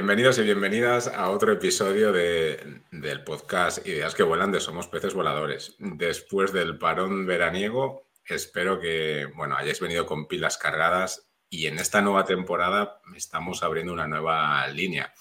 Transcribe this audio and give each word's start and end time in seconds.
Bienvenidos 0.00 0.38
y 0.38 0.44
bienvenidas 0.44 1.08
a 1.08 1.28
otro 1.28 1.52
episodio 1.52 2.10
del 2.10 3.22
podcast 3.22 3.86
Ideas 3.86 4.14
que 4.14 4.22
vuelan 4.22 4.50
de 4.50 4.58
Somos 4.58 4.88
Peces 4.88 5.12
Voladores. 5.12 5.76
Después 5.78 6.54
del 6.54 6.78
parón 6.78 7.26
veraniego, 7.26 8.08
espero 8.24 8.80
que 8.80 9.26
bueno, 9.36 9.58
hayáis 9.58 9.78
venido 9.78 10.06
con 10.06 10.26
pilas 10.26 10.56
cargadas 10.56 11.28
y 11.50 11.66
en 11.66 11.78
esta 11.78 12.00
nueva 12.00 12.24
temporada 12.24 13.02
estamos 13.14 13.62
abriendo 13.62 13.92
una 13.92 14.08
nueva 14.08 14.66
línea 14.68 15.12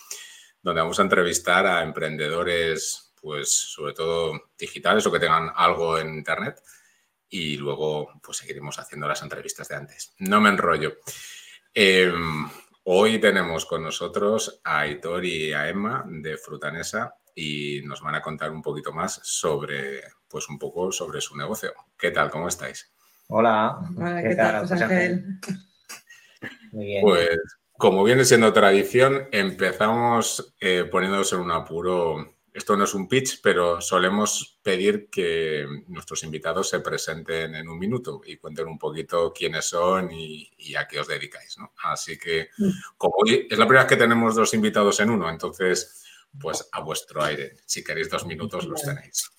donde 0.61 0.79
vamos 0.79 0.97
a 0.99 1.03
entrevistar 1.03 1.67
a 1.67 1.83
emprendedores, 1.83 3.13
pues 3.19 3.51
sobre 3.51 3.93
todo 3.93 4.51
digitales 4.57 5.05
o 5.05 5.11
que 5.11 5.19
tengan 5.19 5.51
algo 5.57 5.99
en 5.99 6.13
Internet 6.13 6.61
y 7.27 7.57
luego 7.57 8.13
pues 8.23 8.37
seguiremos 8.37 8.79
haciendo 8.79 9.09
las 9.09 9.21
entrevistas 9.23 9.67
de 9.67 9.75
antes. 9.75 10.13
No 10.19 10.39
me 10.39 10.47
enrollo. 10.47 10.99
Em, 11.73 12.49
Hoy 12.83 13.19
tenemos 13.19 13.65
con 13.65 13.83
nosotros 13.83 14.61
a 14.63 14.79
Aitor 14.79 15.25
y 15.25 15.53
a 15.53 15.67
Emma 15.69 16.05
de 16.07 16.37
Frutanesa 16.37 17.15
y 17.35 17.81
nos 17.83 18.01
van 18.01 18.15
a 18.15 18.21
contar 18.21 18.51
un 18.51 18.61
poquito 18.61 18.91
más 18.91 19.19
sobre, 19.23 20.01
pues 20.27 20.49
un 20.49 20.57
poco 20.57 20.91
sobre 20.91 21.21
su 21.21 21.35
negocio. 21.37 21.73
¿Qué 21.97 22.11
tal? 22.11 22.29
¿Cómo 22.31 22.47
estáis? 22.47 22.91
Hola. 23.27 23.79
¿qué, 24.23 24.35
tal, 24.35 24.67
José 24.67 24.83
Ángel? 24.83 25.39
Muy 26.71 26.85
bien. 26.85 27.01
Pues 27.01 27.37
como 27.73 28.03
viene 28.03 28.25
siendo 28.25 28.51
tradición, 28.53 29.27
empezamos 29.31 30.55
eh, 30.59 30.85
poniéndonos 30.89 31.31
en 31.33 31.39
un 31.39 31.51
apuro 31.51 32.38
esto 32.59 32.77
no 32.77 32.83
es 32.83 32.93
un 32.93 33.07
pitch, 33.07 33.41
pero 33.41 33.81
solemos 33.81 34.59
pedir 34.61 35.09
que 35.09 35.65
nuestros 35.87 36.23
invitados 36.23 36.69
se 36.69 36.79
presenten 36.79 37.55
en 37.55 37.67
un 37.67 37.79
minuto 37.79 38.21
y 38.25 38.37
cuenten 38.37 38.67
un 38.67 38.77
poquito 38.77 39.33
quiénes 39.33 39.65
son 39.65 40.11
y, 40.11 40.75
a 40.75 40.87
qué 40.87 40.99
os 40.99 41.07
dedicáis. 41.07 41.57
¿no? 41.57 41.71
Así 41.83 42.17
que, 42.17 42.49
mm. 42.57 42.69
como 42.97 43.15
hoy 43.17 43.47
es 43.49 43.57
la 43.57 43.65
primera 43.65 43.83
vez 43.83 43.89
que 43.89 43.97
tenemos 43.97 44.35
dos 44.35 44.53
invitados 44.53 44.99
en 44.99 45.09
uno, 45.09 45.29
entonces, 45.29 46.03
pues 46.39 46.69
a 46.71 46.81
vuestro 46.81 47.23
aire. 47.23 47.57
Si 47.65 47.83
queréis 47.83 48.09
dos 48.09 48.25
minutos, 48.25 48.65
los 48.65 48.81
tenéis. 48.81 49.31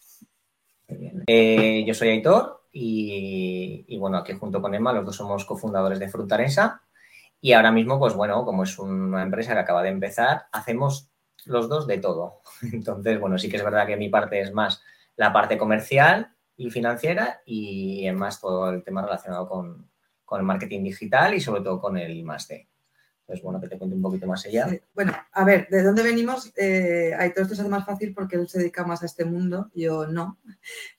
Eh, 1.27 1.85
yo 1.87 1.95
soy 1.95 2.09
Aitor 2.09 2.65
y, 2.73 3.85
y, 3.87 3.99
bueno, 3.99 4.17
aquí 4.17 4.33
junto 4.33 4.61
con 4.61 4.75
Emma, 4.75 4.93
los 4.93 5.05
dos 5.05 5.17
somos 5.17 5.45
cofundadores 5.45 5.99
de 5.99 6.09
Frutanesa. 6.09 6.83
Y 7.43 7.53
ahora 7.53 7.71
mismo, 7.71 7.99
pues 7.99 8.15
bueno, 8.15 8.45
como 8.45 8.65
es 8.65 8.79
una 8.79 9.23
empresa 9.23 9.53
que 9.55 9.61
acaba 9.61 9.83
de 9.83 9.91
empezar, 9.91 10.47
hacemos 10.53 11.10
los 11.47 11.69
dos 11.69 11.87
de 11.87 11.99
todo. 11.99 12.41
Entonces, 12.73 13.21
bueno, 13.21 13.39
sí 13.39 13.49
que 13.49 13.57
es 13.57 13.65
verdad 13.65 13.87
que 13.87 13.97
mi 13.97 14.09
parte 14.09 14.41
es 14.41 14.53
más 14.53 14.83
la 15.17 15.33
parte 15.33 15.59
comercial 15.59 16.35
y 16.57 16.71
financiera 16.71 17.41
y 17.45 18.07
es 18.07 18.15
más 18.15 18.41
todo 18.41 18.71
el 18.71 18.83
tema 18.83 19.03
relacionado 19.03 19.49
con, 19.49 19.89
el 20.33 20.43
marketing 20.45 20.85
digital 20.85 21.35
y 21.35 21.41
sobre 21.41 21.61
todo 21.63 21.81
con 21.81 21.97
el 21.99 22.13
I 22.13 22.21
Entonces, 22.21 23.43
bueno, 23.43 23.61
que 23.61 23.67
te 23.67 23.77
cuente 23.77 23.97
un 23.97 24.03
poquito 24.03 24.29
más 24.29 24.47
ella. 24.47 24.69
Bueno, 24.95 25.13
a 25.33 25.45
ver, 25.45 25.67
¿de 25.69 25.83
dónde 25.83 26.05
venimos? 26.05 26.53
Eh, 26.57 27.13
todo 27.35 27.43
esto 27.43 27.57
se 27.57 27.63
hace 27.63 27.71
más 27.71 27.85
fácil 27.85 28.15
porque 28.15 28.37
él 28.37 28.49
se 28.49 28.61
dedica 28.61 28.85
más 28.85 29.03
a 29.03 29.07
este 29.07 29.25
mundo, 29.25 29.71
yo 29.75 30.07
no. 30.07 30.39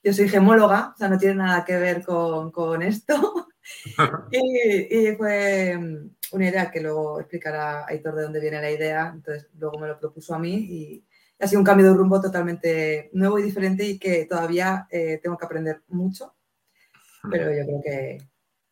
Yo 0.02 0.12
soy 0.12 0.28
gemóloga, 0.28 0.92
o 0.94 0.98
sea, 0.98 1.08
no 1.08 1.16
tiene 1.16 1.36
nada 1.36 1.64
que 1.64 1.78
ver 1.78 2.04
con, 2.04 2.82
esto. 2.82 3.48
y, 4.32 5.08
y 5.08 5.16
fue 5.16 5.78
una 6.32 6.48
idea 6.48 6.70
que 6.70 6.80
luego 6.80 7.20
explicará 7.20 7.86
Aitor 7.86 8.14
de 8.14 8.22
dónde 8.22 8.40
viene 8.40 8.60
la 8.60 8.70
idea, 8.70 9.10
entonces 9.14 9.48
luego 9.58 9.78
me 9.78 9.88
lo 9.88 9.98
propuso 9.98 10.34
a 10.34 10.38
mí 10.38 10.54
y 10.54 11.04
ha 11.38 11.46
sido 11.46 11.60
un 11.60 11.66
cambio 11.66 11.86
de 11.86 11.94
rumbo 11.94 12.20
totalmente 12.20 13.10
nuevo 13.12 13.38
y 13.38 13.42
diferente 13.42 13.84
y 13.84 13.98
que 13.98 14.26
todavía 14.26 14.86
eh, 14.90 15.18
tengo 15.22 15.36
que 15.36 15.44
aprender 15.44 15.82
mucho, 15.88 16.34
pero 17.30 17.52
yo 17.52 17.64
creo 17.64 17.82
que, 17.82 18.18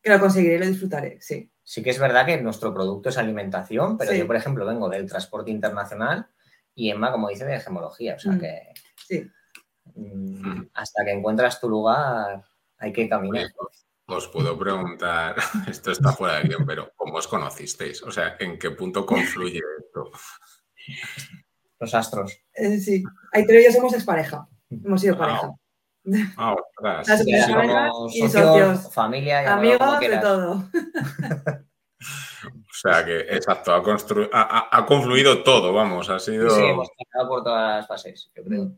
lo 0.03 0.19
conseguiré 0.19 0.55
y 0.55 0.59
lo 0.59 0.65
disfrutaré, 0.65 1.17
sí. 1.21 1.51
Sí 1.63 1.83
que 1.83 1.91
es 1.91 1.99
verdad 1.99 2.25
que 2.25 2.41
nuestro 2.41 2.73
producto 2.73 3.09
es 3.09 3.17
alimentación, 3.17 3.97
pero 3.97 4.13
yo, 4.13 4.25
por 4.25 4.35
ejemplo, 4.35 4.65
vengo 4.65 4.89
del 4.89 5.07
transporte 5.07 5.51
internacional 5.51 6.27
y 6.73 6.89
Emma, 6.89 7.11
como 7.11 7.29
dice, 7.29 7.45
de 7.45 7.59
gemología, 7.59 8.15
o 8.15 8.19
sea 8.19 8.33
mm. 8.33 8.39
que... 8.39 8.61
Sí. 9.07 9.31
Mm, 9.95 10.69
hasta 10.73 11.05
que 11.05 11.11
encuentras 11.11 11.59
tu 11.59 11.69
lugar 11.69 12.43
hay 12.77 12.91
que 12.91 13.07
caminar. 13.07 13.47
Os 14.11 14.27
puedo 14.27 14.57
preguntar, 14.57 15.35
esto 15.67 15.91
está 15.91 16.11
fuera 16.11 16.39
de 16.39 16.49
guion, 16.49 16.65
pero 16.65 16.91
¿cómo 16.97 17.17
os 17.17 17.27
conocisteis? 17.27 18.03
O 18.03 18.11
sea, 18.11 18.35
¿en 18.39 18.59
qué 18.59 18.71
punto 18.71 19.05
confluye 19.05 19.61
esto? 19.79 20.11
Los 21.79 21.93
astros. 21.93 22.37
Eh, 22.53 22.77
sí, 22.79 23.03
Aitor 23.31 23.55
y 23.55 23.65
yo 23.65 23.71
somos 23.71 23.93
expareja. 23.93 24.45
Hemos 24.69 24.99
sido 24.99 25.17
pareja. 25.17 25.51
Ah, 26.35 26.55
ostras. 26.55 27.25
y 27.25 28.27
socios, 28.27 28.93
familia 28.93 29.43
y 29.43 29.45
amigos 29.45 29.99
de 29.99 30.17
todo. 30.17 30.69
O 32.43 32.73
sea 32.73 33.05
que, 33.05 33.19
exacto, 33.19 33.71
ha, 33.71 34.77
ha, 34.77 34.85
confluido 34.87 35.43
todo, 35.43 35.71
vamos, 35.71 36.09
ha 36.09 36.19
sido... 36.19 36.49
Sí, 36.49 36.63
hemos 36.63 36.89
pasado 36.97 37.29
por 37.29 37.43
todas 37.43 37.77
las 37.77 37.87
fases, 37.87 38.31
yo 38.35 38.43
creo. 38.43 38.71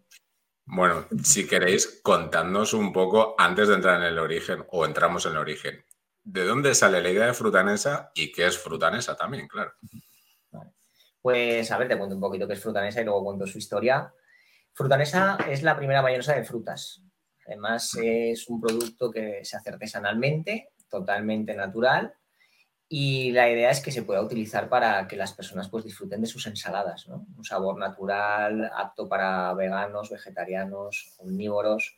Bueno, 0.65 1.05
si 1.23 1.47
queréis, 1.47 2.01
contadnos 2.01 2.73
un 2.73 2.93
poco 2.93 3.35
antes 3.37 3.67
de 3.67 3.75
entrar 3.75 3.97
en 4.01 4.07
el 4.07 4.19
origen 4.19 4.63
o 4.69 4.85
entramos 4.85 5.25
en 5.25 5.33
el 5.33 5.37
origen. 5.39 5.85
¿De 6.23 6.45
dónde 6.45 6.73
sale 6.73 7.01
la 7.01 7.09
idea 7.09 7.25
de 7.25 7.33
frutanesa 7.33 8.11
y 8.15 8.31
qué 8.31 8.47
es 8.47 8.57
frutanesa 8.57 9.15
también, 9.15 9.47
claro? 9.47 9.73
Pues 11.21 11.71
a 11.71 11.77
ver, 11.77 11.87
te 11.87 11.97
cuento 11.97 12.15
un 12.15 12.21
poquito 12.21 12.47
qué 12.47 12.53
es 12.53 12.61
frutanesa 12.61 13.01
y 13.01 13.05
luego 13.05 13.23
cuento 13.23 13.45
su 13.45 13.57
historia. 13.57 14.13
Frutanesa 14.73 15.37
es 15.49 15.63
la 15.63 15.77
primera 15.77 16.01
mayonesa 16.01 16.33
de 16.33 16.43
frutas. 16.43 17.03
Además, 17.45 17.97
es 18.01 18.47
un 18.47 18.61
producto 18.61 19.11
que 19.11 19.43
se 19.43 19.57
hace 19.57 19.69
artesanalmente, 19.69 20.69
totalmente 20.89 21.53
natural 21.55 22.13
y 22.95 23.31
la 23.31 23.49
idea 23.49 23.71
es 23.71 23.81
que 23.81 23.91
se 23.91 24.03
pueda 24.03 24.21
utilizar 24.21 24.69
para 24.69 25.07
que 25.07 25.15
las 25.15 25.33
personas 25.33 25.67
pues, 25.67 25.83
disfruten 25.83 26.21
de 26.21 26.27
sus 26.27 26.45
ensaladas, 26.45 27.07
¿no? 27.07 27.25
Un 27.35 27.43
sabor 27.43 27.79
natural, 27.79 28.71
apto 28.71 29.09
para 29.09 29.51
veganos, 29.55 30.11
vegetarianos, 30.11 31.15
omnívoros. 31.17 31.97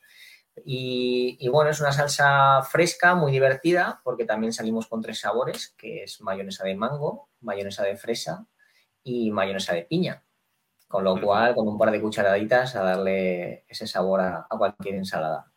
Y, 0.63 1.49
bueno, 1.49 1.69
es 1.69 1.81
una 1.81 1.91
salsa 1.91 2.61
fresca, 2.63 3.13
muy 3.13 3.33
divertida, 3.33 3.99
porque 4.05 4.23
también 4.23 4.53
salimos 4.53 4.87
con 4.87 5.01
tres 5.01 5.19
sabores, 5.19 5.75
que 5.77 6.03
es 6.03 6.21
mayonesa 6.21 6.63
de 6.63 6.75
mango, 6.75 7.27
mayonesa 7.41 7.83
de 7.83 7.97
fresa 7.97 8.47
y 9.03 9.31
mayonesa 9.31 9.75
de 9.75 9.83
piña. 9.83 10.23
Con 10.87 11.03
lo 11.03 11.19
cual, 11.19 11.55
con 11.55 11.67
un 11.67 11.77
par 11.77 11.91
de 11.91 12.01
cucharaditas 12.01 12.73
a 12.77 12.83
darle 12.83 13.65
ese 13.67 13.85
sabor 13.85 14.21
a, 14.21 14.47
cualquier 14.47 14.95
ensalada. 14.95 15.51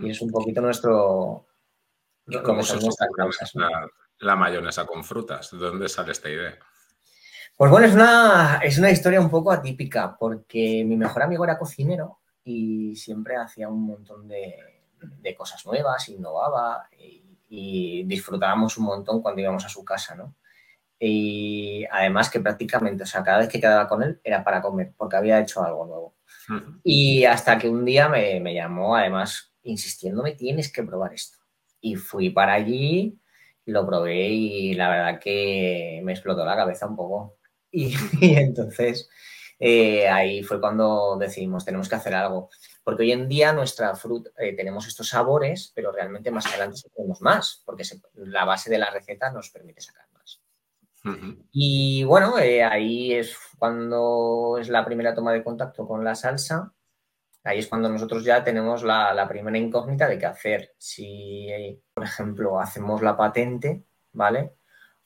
Y 0.00 0.08
es 0.08 0.22
un 0.22 0.30
poquito 0.30 0.62
nuestro... 0.62 1.48
¿Cómo 2.42 2.62
se 2.62 2.78
la 4.20 4.36
mayonesa 4.36 4.86
con 4.86 5.04
frutas? 5.04 5.50
¿De 5.50 5.58
dónde 5.58 5.88
sale 5.88 6.12
esta 6.12 6.28
idea? 6.28 6.58
Pues 7.56 7.70
bueno, 7.70 7.86
es 7.86 7.94
una, 7.94 8.60
es 8.62 8.78
una 8.78 8.90
historia 8.90 9.20
un 9.20 9.30
poco 9.30 9.50
atípica 9.50 10.16
porque 10.18 10.84
mi 10.84 10.96
mejor 10.96 11.22
amigo 11.22 11.42
era 11.42 11.58
cocinero 11.58 12.18
y 12.44 12.94
siempre 12.96 13.36
hacía 13.36 13.68
un 13.68 13.82
montón 13.82 14.28
de, 14.28 14.54
cosas 15.36 15.64
nuevas, 15.64 16.08
innovaba 16.08 16.88
y, 16.98 18.04
disfrutábamos 18.04 18.76
un 18.76 18.84
montón 18.84 19.22
cuando 19.22 19.40
íbamos 19.40 19.64
a 19.64 19.68
su 19.68 19.84
casa, 19.84 20.14
¿no? 20.14 20.34
Y 20.98 21.84
además 21.90 22.28
que 22.28 22.40
prácticamente, 22.40 23.04
o 23.04 23.06
sea, 23.06 23.22
cada 23.22 23.38
vez 23.38 23.48
que 23.48 23.60
quedaba 23.60 23.88
con 23.88 24.02
él 24.02 24.20
era 24.22 24.42
para 24.44 24.60
comer 24.60 24.92
porque 24.96 25.16
había 25.16 25.40
hecho 25.40 25.62
algo 25.64 25.86
nuevo. 25.86 26.14
Y 26.82 27.24
hasta 27.24 27.56
que 27.56 27.68
un 27.68 27.84
día 27.84 28.08
me, 28.08 28.40
me 28.40 28.54
llamó, 28.54 28.96
además, 28.96 29.54
insistiéndome, 29.62 30.32
tienes 30.32 30.72
que 30.72 30.82
probar 30.82 31.14
esto. 31.14 31.38
Y 31.80 31.96
fui 31.96 32.30
para 32.30 32.54
allí, 32.54 33.18
lo 33.66 33.86
probé 33.86 34.28
y 34.28 34.74
la 34.74 34.88
verdad 34.88 35.20
que 35.20 36.00
me 36.04 36.12
explotó 36.12 36.44
la 36.44 36.56
cabeza 36.56 36.86
un 36.86 36.96
poco. 36.96 37.36
Y, 37.72 37.94
entonces 38.36 39.10
eh, 39.58 40.08
ahí 40.08 40.42
fue 40.42 40.60
cuando 40.60 41.16
decidimos, 41.18 41.64
tenemos 41.64 41.88
que 41.88 41.96
hacer 41.96 42.14
algo. 42.14 42.48
Porque 42.82 43.02
hoy 43.02 43.12
en 43.12 43.28
día 43.28 43.52
nuestra 43.52 43.94
fruta, 43.96 44.30
eh, 44.38 44.54
tenemos 44.56 44.86
estos 44.86 45.08
sabores, 45.08 45.72
pero 45.74 45.92
realmente 45.92 46.30
más 46.30 46.46
adelante 46.46 46.80
tenemos 46.94 47.20
más, 47.20 47.62
porque 47.66 47.82
la 48.14 48.44
base 48.44 48.70
de 48.70 48.78
la 48.78 48.90
receta 48.90 49.30
nos 49.30 49.50
permite 49.50 49.82
sacar 49.82 50.06
más. 50.12 50.40
Y 51.52 52.04
bueno, 52.04 52.38
eh, 52.38 52.64
ahí 52.64 53.12
es 53.12 53.36
cuando 53.58 54.56
es 54.58 54.68
la 54.68 54.84
primera 54.84 55.14
toma 55.14 55.32
de 55.32 55.44
contacto 55.44 55.86
con 55.86 56.02
la 56.02 56.14
salsa 56.14 56.72
ahí 57.46 57.60
es 57.60 57.68
cuando 57.68 57.88
nosotros 57.88 58.24
ya 58.24 58.42
tenemos 58.42 58.82
la, 58.82 59.26
primera 59.28 59.56
incógnita 59.56 60.08
de 60.08 60.18
qué 60.18 60.26
hacer. 60.26 60.74
Si, 60.78 61.80
por 61.94 62.04
ejemplo, 62.04 62.60
hacemos 62.60 63.02
la 63.02 63.16
patente, 63.16 63.84
¿vale? 64.12 64.54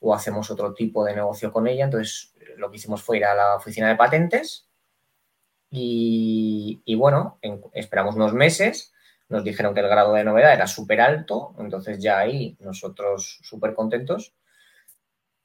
O 0.00 0.14
hacemos 0.14 0.50
otro 0.50 0.72
tipo 0.75 1.04
de 1.04 1.14
negocio 1.14 1.52
con 1.52 1.69
ella. 1.69 1.84
Entonces, 1.84 2.34
lo 2.56 2.70
que 2.70 2.78
hicimos 2.78 3.02
fue 3.02 3.19
ir 3.19 3.25
a 3.26 3.34
la 3.34 3.56
oficina 3.56 3.88
de 3.88 3.96
patentes 3.96 4.69
y, 5.70 6.94
bueno, 6.96 7.38
esperamos 7.72 8.16
unos 8.16 8.32
meses. 8.32 8.92
Nos 9.28 9.44
dijeron 9.44 9.75
que 9.75 9.81
el 9.81 9.88
grado 9.88 10.14
de 10.14 10.25
novedad 10.25 10.54
era 10.54 10.66
súper 10.66 11.00
alto, 11.00 11.54
entonces 11.58 12.00
ya 12.00 12.19
ahí 12.19 12.56
nosotros 12.60 13.38
súper 13.42 13.75
contentos. 13.75 14.34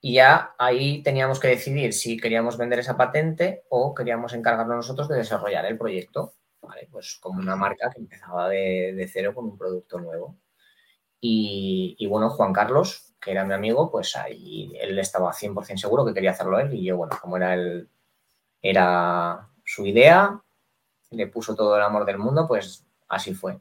Y 0.01 0.15
ya 0.15 0.55
ahí 0.57 1.03
teníamos 1.03 1.39
que 1.39 1.49
decidir 1.49 1.93
si 1.93 2.17
queríamos 2.17 2.57
vender 2.57 2.79
esa 2.79 2.97
patente 2.97 3.65
o 3.69 3.93
queríamos 3.93 4.33
encargarnos 4.33 4.77
nosotros 4.77 5.09
de 5.09 5.17
desarrollar 5.17 5.65
el 5.65 5.77
proyecto. 5.77 6.33
Pues 6.91 7.17
como 7.21 7.39
una 7.39 7.55
marca 7.55 7.89
que 7.91 7.99
empezaba 7.99 8.49
de, 8.49 9.09
cero 9.11 9.33
con 9.33 9.45
un 9.45 9.57
producto 9.57 9.99
nuevo. 9.99 10.37
Y, 11.21 12.05
bueno, 12.07 12.29
Juan 12.29 12.53
Carlos, 12.53 13.15
que 13.19 13.31
era 13.31 13.45
mi 13.45 13.53
amigo, 13.55 13.89
pues 13.91 14.15
ahí 14.15 14.71
él 14.79 14.99
estaba 14.99 15.33
100% 15.33 15.77
seguro 15.77 16.05
que 16.05 16.13
quería 16.13 16.31
hacerlo 16.31 16.59
él 16.59 16.73
y 16.75 16.85
yo, 16.85 16.97
bueno, 16.97 17.17
como 17.19 17.37
era, 17.37 17.55
el, 17.55 17.89
era 18.61 19.49
su 19.63 19.87
idea, 19.87 20.39
le 21.09 21.27
puso 21.27 21.55
todo 21.55 21.75
el 21.77 21.81
amor 21.81 22.05
del 22.05 22.19
mundo, 22.19 22.47
pues 22.47 22.85
así 23.07 23.33
fue. 23.33 23.59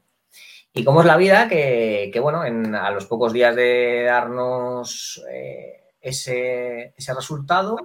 Y 0.73 0.83
cómo 0.83 1.01
es 1.01 1.07
la 1.07 1.17
vida, 1.17 1.47
que, 1.49 2.19
bueno, 2.21 2.41
a 2.41 2.91
los 2.91 3.05
pocos 3.07 3.33
días 3.33 3.55
de 3.55 4.03
darnos 4.03 5.23
eh, 5.31 5.93
ese, 6.01 6.93
ese 6.97 7.13
resultado, 7.13 7.77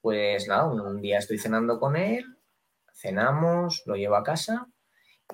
pues 0.00 0.48
nada, 0.48 0.66
un 0.66 1.00
día 1.02 1.18
estoy 1.18 1.38
cenando 1.38 1.78
con 1.78 1.96
él, 1.96 2.24
cenamos, 2.94 3.82
lo 3.86 3.96
llevo 3.96 4.16
a 4.16 4.24
casa 4.24 4.68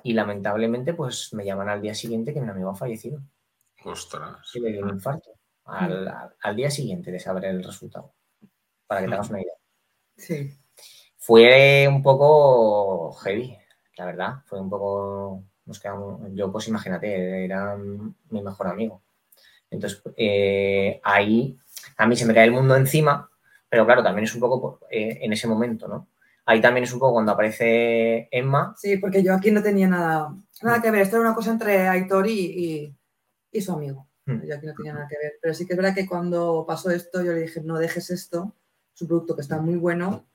y 0.03 0.13
lamentablemente 0.13 0.93
pues 0.93 1.33
me 1.33 1.45
llaman 1.45 1.69
al 1.69 1.81
día 1.81 1.93
siguiente 1.93 2.33
que 2.33 2.41
mi 2.41 2.49
amigo 2.49 2.69
ha 2.69 2.75
fallecido. 2.75 3.21
Ostras. 3.83 4.51
Y 4.53 4.59
le 4.59 4.71
dio 4.71 4.83
un 4.83 4.89
infarto. 4.89 5.31
Al, 5.65 6.55
día 6.55 6.71
siguiente 6.71 7.11
de 7.11 7.19
saber 7.19 7.45
el 7.45 7.63
resultado. 7.63 8.13
Para 8.85 9.01
que 9.01 9.07
te 9.07 9.13
hagas 9.13 9.29
una 9.29 9.41
idea. 9.41 9.53
Sí. 10.15 10.57
Fue 11.17 11.87
un 11.89 12.01
poco 12.01 13.11
heavy, 13.13 13.57
la 13.97 14.05
verdad. 14.05 14.35
Fue 14.45 14.61
un 14.61 14.69
poco. 14.69 15.43
Nos 15.65 15.79
quedamos, 15.79 16.21
yo, 16.33 16.49
pues 16.51 16.69
imagínate, 16.69 17.43
era 17.43 17.75
mi 17.75 18.41
mejor 18.41 18.67
amigo. 18.67 19.01
Entonces, 19.69 20.01
eh, 20.15 21.01
ahí 21.03 21.59
a 21.97 22.07
mí 22.07 22.15
se 22.15 22.25
me 22.25 22.33
cae 22.33 22.45
el 22.45 22.51
mundo 22.51 22.75
encima, 22.75 23.29
pero 23.69 23.85
claro, 23.85 24.03
también 24.03 24.25
es 24.25 24.33
un 24.33 24.41
poco 24.41 24.79
eh, 24.89 25.19
en 25.21 25.33
ese 25.33 25.47
momento, 25.47 25.87
¿no? 25.87 26.07
Ahí 26.49 26.61
también 26.61 26.85
es 26.85 26.93
un 26.93 26.99
poco 26.99 27.15
cuando 27.15 27.33
aparece 27.33 28.29
Emma. 28.31 28.73
Sí, 28.77 28.95
porque 28.95 29.21
yo 29.21 29.33
aquí 29.33 29.51
no 29.51 29.61
tenía 29.61 29.89
nada, 29.89 30.33
nada 30.61 30.81
que 30.81 30.91
ver. 30.91 31.01
Esto 31.01 31.17
era 31.17 31.25
una 31.25 31.35
cosa 31.35 31.51
entre 31.51 31.89
Aitor 31.89 32.25
y, 32.25 32.95
y, 33.51 33.61
su 33.61 33.73
amigo. 33.73 34.07
Hmm. 34.25 34.43
Yo 34.47 34.55
aquí 34.55 34.65
no 34.65 34.73
tenía 34.73 34.93
nada 34.93 35.07
que 35.09 35.17
ver. 35.17 35.33
Pero 35.41 35.53
sí 35.53 35.65
que 35.65 35.73
es 35.73 35.77
verdad 35.77 35.93
que 35.93 36.07
cuando 36.07 36.63
pasó 36.65 36.89
esto, 36.89 37.21
yo 37.21 37.33
le 37.33 37.41
dije, 37.41 37.61
no 37.61 37.77
dejes 37.77 38.11
esto, 38.11 38.55
es 38.95 39.01
un 39.01 39.09
producto 39.09 39.35
que 39.35 39.41
está 39.41 39.59
muy 39.59 39.75
bueno, 39.75 40.25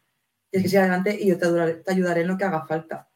tienes 0.50 0.64
que 0.67 0.69
seguir 0.69 0.81
adelante 0.81 1.17
y 1.19 1.29
yo 1.29 1.38
te, 1.38 1.47
ayudaré, 1.91 2.20
en 2.20 2.29
lo 2.29 2.37
que 2.37 2.44
haga 2.44 2.67
falta. 2.67 3.08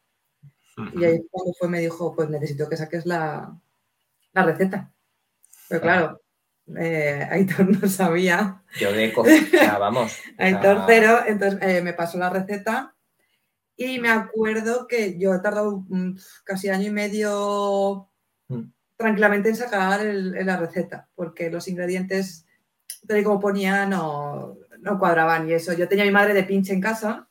Y 0.95 1.05
ahí 1.05 1.23
cuando 1.29 1.53
fue 1.53 1.69
me 1.69 1.79
dijo, 1.79 2.15
pues 2.15 2.31
necesito 2.31 2.67
que 2.67 2.77
saques 2.77 3.05
la, 3.05 3.55
la 4.33 4.43
receta. 4.43 4.91
Pero 5.69 5.81
claro, 5.81 6.21
eh, 6.75 7.27
Aitor 7.31 7.81
no 7.81 7.87
sabía. 7.87 8.61
Yo 8.79 8.91
de 8.91 9.13
cocina, 9.13 9.77
vamos. 9.77 10.17
Aitor 10.37 10.83
cero, 10.87 11.19
entonces 11.25 11.59
eh, 11.61 11.81
me 11.81 11.93
pasó 11.93 12.17
la 12.17 12.29
receta 12.29 12.95
y 13.75 13.99
me 13.99 14.09
acuerdo 14.09 14.87
que 14.87 15.17
yo 15.17 15.33
he 15.33 15.39
tardado 15.39 15.85
mm, 15.87 16.17
casi 16.43 16.69
año 16.69 16.87
y 16.87 16.91
medio 16.91 18.09
mm. 18.47 18.61
tranquilamente 18.97 19.49
en 19.49 19.55
sacar 19.55 20.03
la 20.03 20.57
receta, 20.57 21.07
porque 21.15 21.49
los 21.49 21.67
ingredientes, 21.67 22.45
tal 23.07 23.19
y 23.19 23.23
como 23.23 23.39
ponía, 23.39 23.85
no, 23.85 24.57
no 24.79 24.99
cuadraban 24.99 25.47
y 25.49 25.53
eso. 25.53 25.73
Yo 25.73 25.87
tenía 25.87 26.03
a 26.03 26.07
mi 26.07 26.13
madre 26.13 26.33
de 26.33 26.43
pinche 26.43 26.73
en 26.73 26.81
casa, 26.81 27.29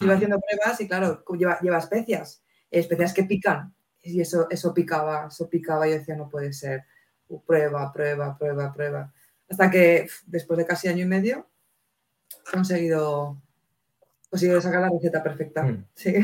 iba 0.00 0.14
haciendo 0.14 0.40
pruebas 0.40 0.80
y 0.80 0.88
claro, 0.88 1.24
lleva, 1.36 1.58
lleva 1.60 1.78
especias, 1.78 2.42
especias 2.70 3.12
que 3.12 3.24
pican. 3.24 3.74
Y 4.02 4.22
eso, 4.22 4.46
eso 4.48 4.72
picaba, 4.72 5.26
eso 5.26 5.50
picaba 5.50 5.86
y 5.86 5.90
yo 5.90 5.98
decía, 5.98 6.16
no 6.16 6.30
puede 6.30 6.54
ser 6.54 6.84
prueba, 7.46 7.92
prueba, 7.92 8.36
prueba, 8.36 8.72
prueba. 8.72 9.12
Hasta 9.48 9.70
que 9.70 10.08
después 10.26 10.58
de 10.58 10.66
casi 10.66 10.88
año 10.88 11.04
y 11.04 11.08
medio 11.08 11.46
he 12.46 12.50
conseguido, 12.50 13.40
conseguido 14.28 14.60
sacar 14.60 14.82
la 14.82 14.90
receta 14.90 15.22
perfecta. 15.22 15.76
Sí. 15.94 16.14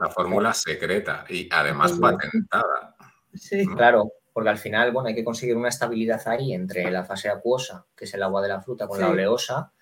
La 0.00 0.08
fórmula 0.08 0.52
secreta 0.52 1.24
y 1.28 1.48
además 1.50 1.92
patentada. 1.92 2.96
Sí. 3.34 3.66
Claro, 3.66 4.12
porque 4.32 4.50
al 4.50 4.58
final, 4.58 4.92
bueno, 4.92 5.08
hay 5.08 5.14
que 5.14 5.24
conseguir 5.24 5.56
una 5.56 5.68
estabilidad 5.68 6.26
ahí 6.26 6.54
entre 6.54 6.90
la 6.90 7.04
fase 7.04 7.28
acuosa, 7.28 7.86
que 7.94 8.06
es 8.06 8.14
el 8.14 8.22
agua 8.22 8.42
de 8.42 8.48
la 8.48 8.60
fruta, 8.60 8.86
con 8.86 9.00
la 9.00 9.10
oleosa, 9.10 9.72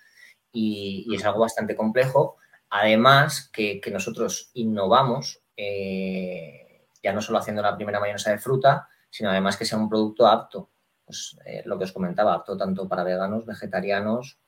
y, 0.51 1.07
es 1.13 1.23
algo 1.23 1.39
bastante 1.39 1.75
complejo. 1.75 2.37
Además, 2.69 3.49
que, 3.51 3.81
nosotros 3.91 4.51
innovamos, 4.53 5.41
eh, 5.55 6.85
ya 7.01 7.13
no 7.13 7.21
solo 7.21 7.39
haciendo 7.39 7.61
la 7.61 7.75
primera 7.75 7.99
mayonesa 7.99 8.31
de 8.31 8.39
fruta, 8.39 8.89
sino 9.09 9.29
además 9.29 9.57
que 9.57 9.65
sea 9.65 9.77
un 9.77 9.89
producto 9.89 10.27
apto. 10.27 10.70
Pues, 11.11 11.37
eh, 11.45 11.61
lo 11.65 11.77
que 11.77 11.83
os 11.83 11.91
comentaba, 11.91 12.33
apto 12.33 12.55
tanto 12.55 12.87
para 12.87 13.03
veganos, 13.03 13.45
vegetarianos, 13.45 14.39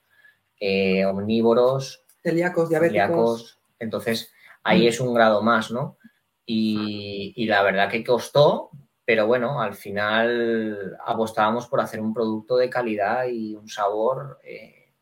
eh, 0.57 1.04
omnívoros, 1.06 2.06
celíacos, 2.21 2.69
diabéticos. 2.69 3.60
Entonces, 3.80 4.31
ahí 4.63 4.86
mm. 4.86 4.88
es 4.88 5.00
un 5.01 5.13
grado 5.13 5.42
más, 5.42 5.71
¿no? 5.71 5.98
Y, 6.45 7.45
la 7.48 7.63
verdad 7.63 7.92
que 7.92 8.01
costó, 8.01 8.69
pero 9.04 9.27
bueno, 9.27 9.62
al 9.62 9.74
final 9.74 10.98
apostábamos 11.06 11.68
por 11.68 11.81
hacer 11.81 12.00
un 12.00 12.13
producto 12.13 12.56
de 12.56 12.69
calidad 12.69 13.25
y 13.27 13.56
un 13.56 13.68
sabor, 13.68 14.39
eh, 14.42 14.94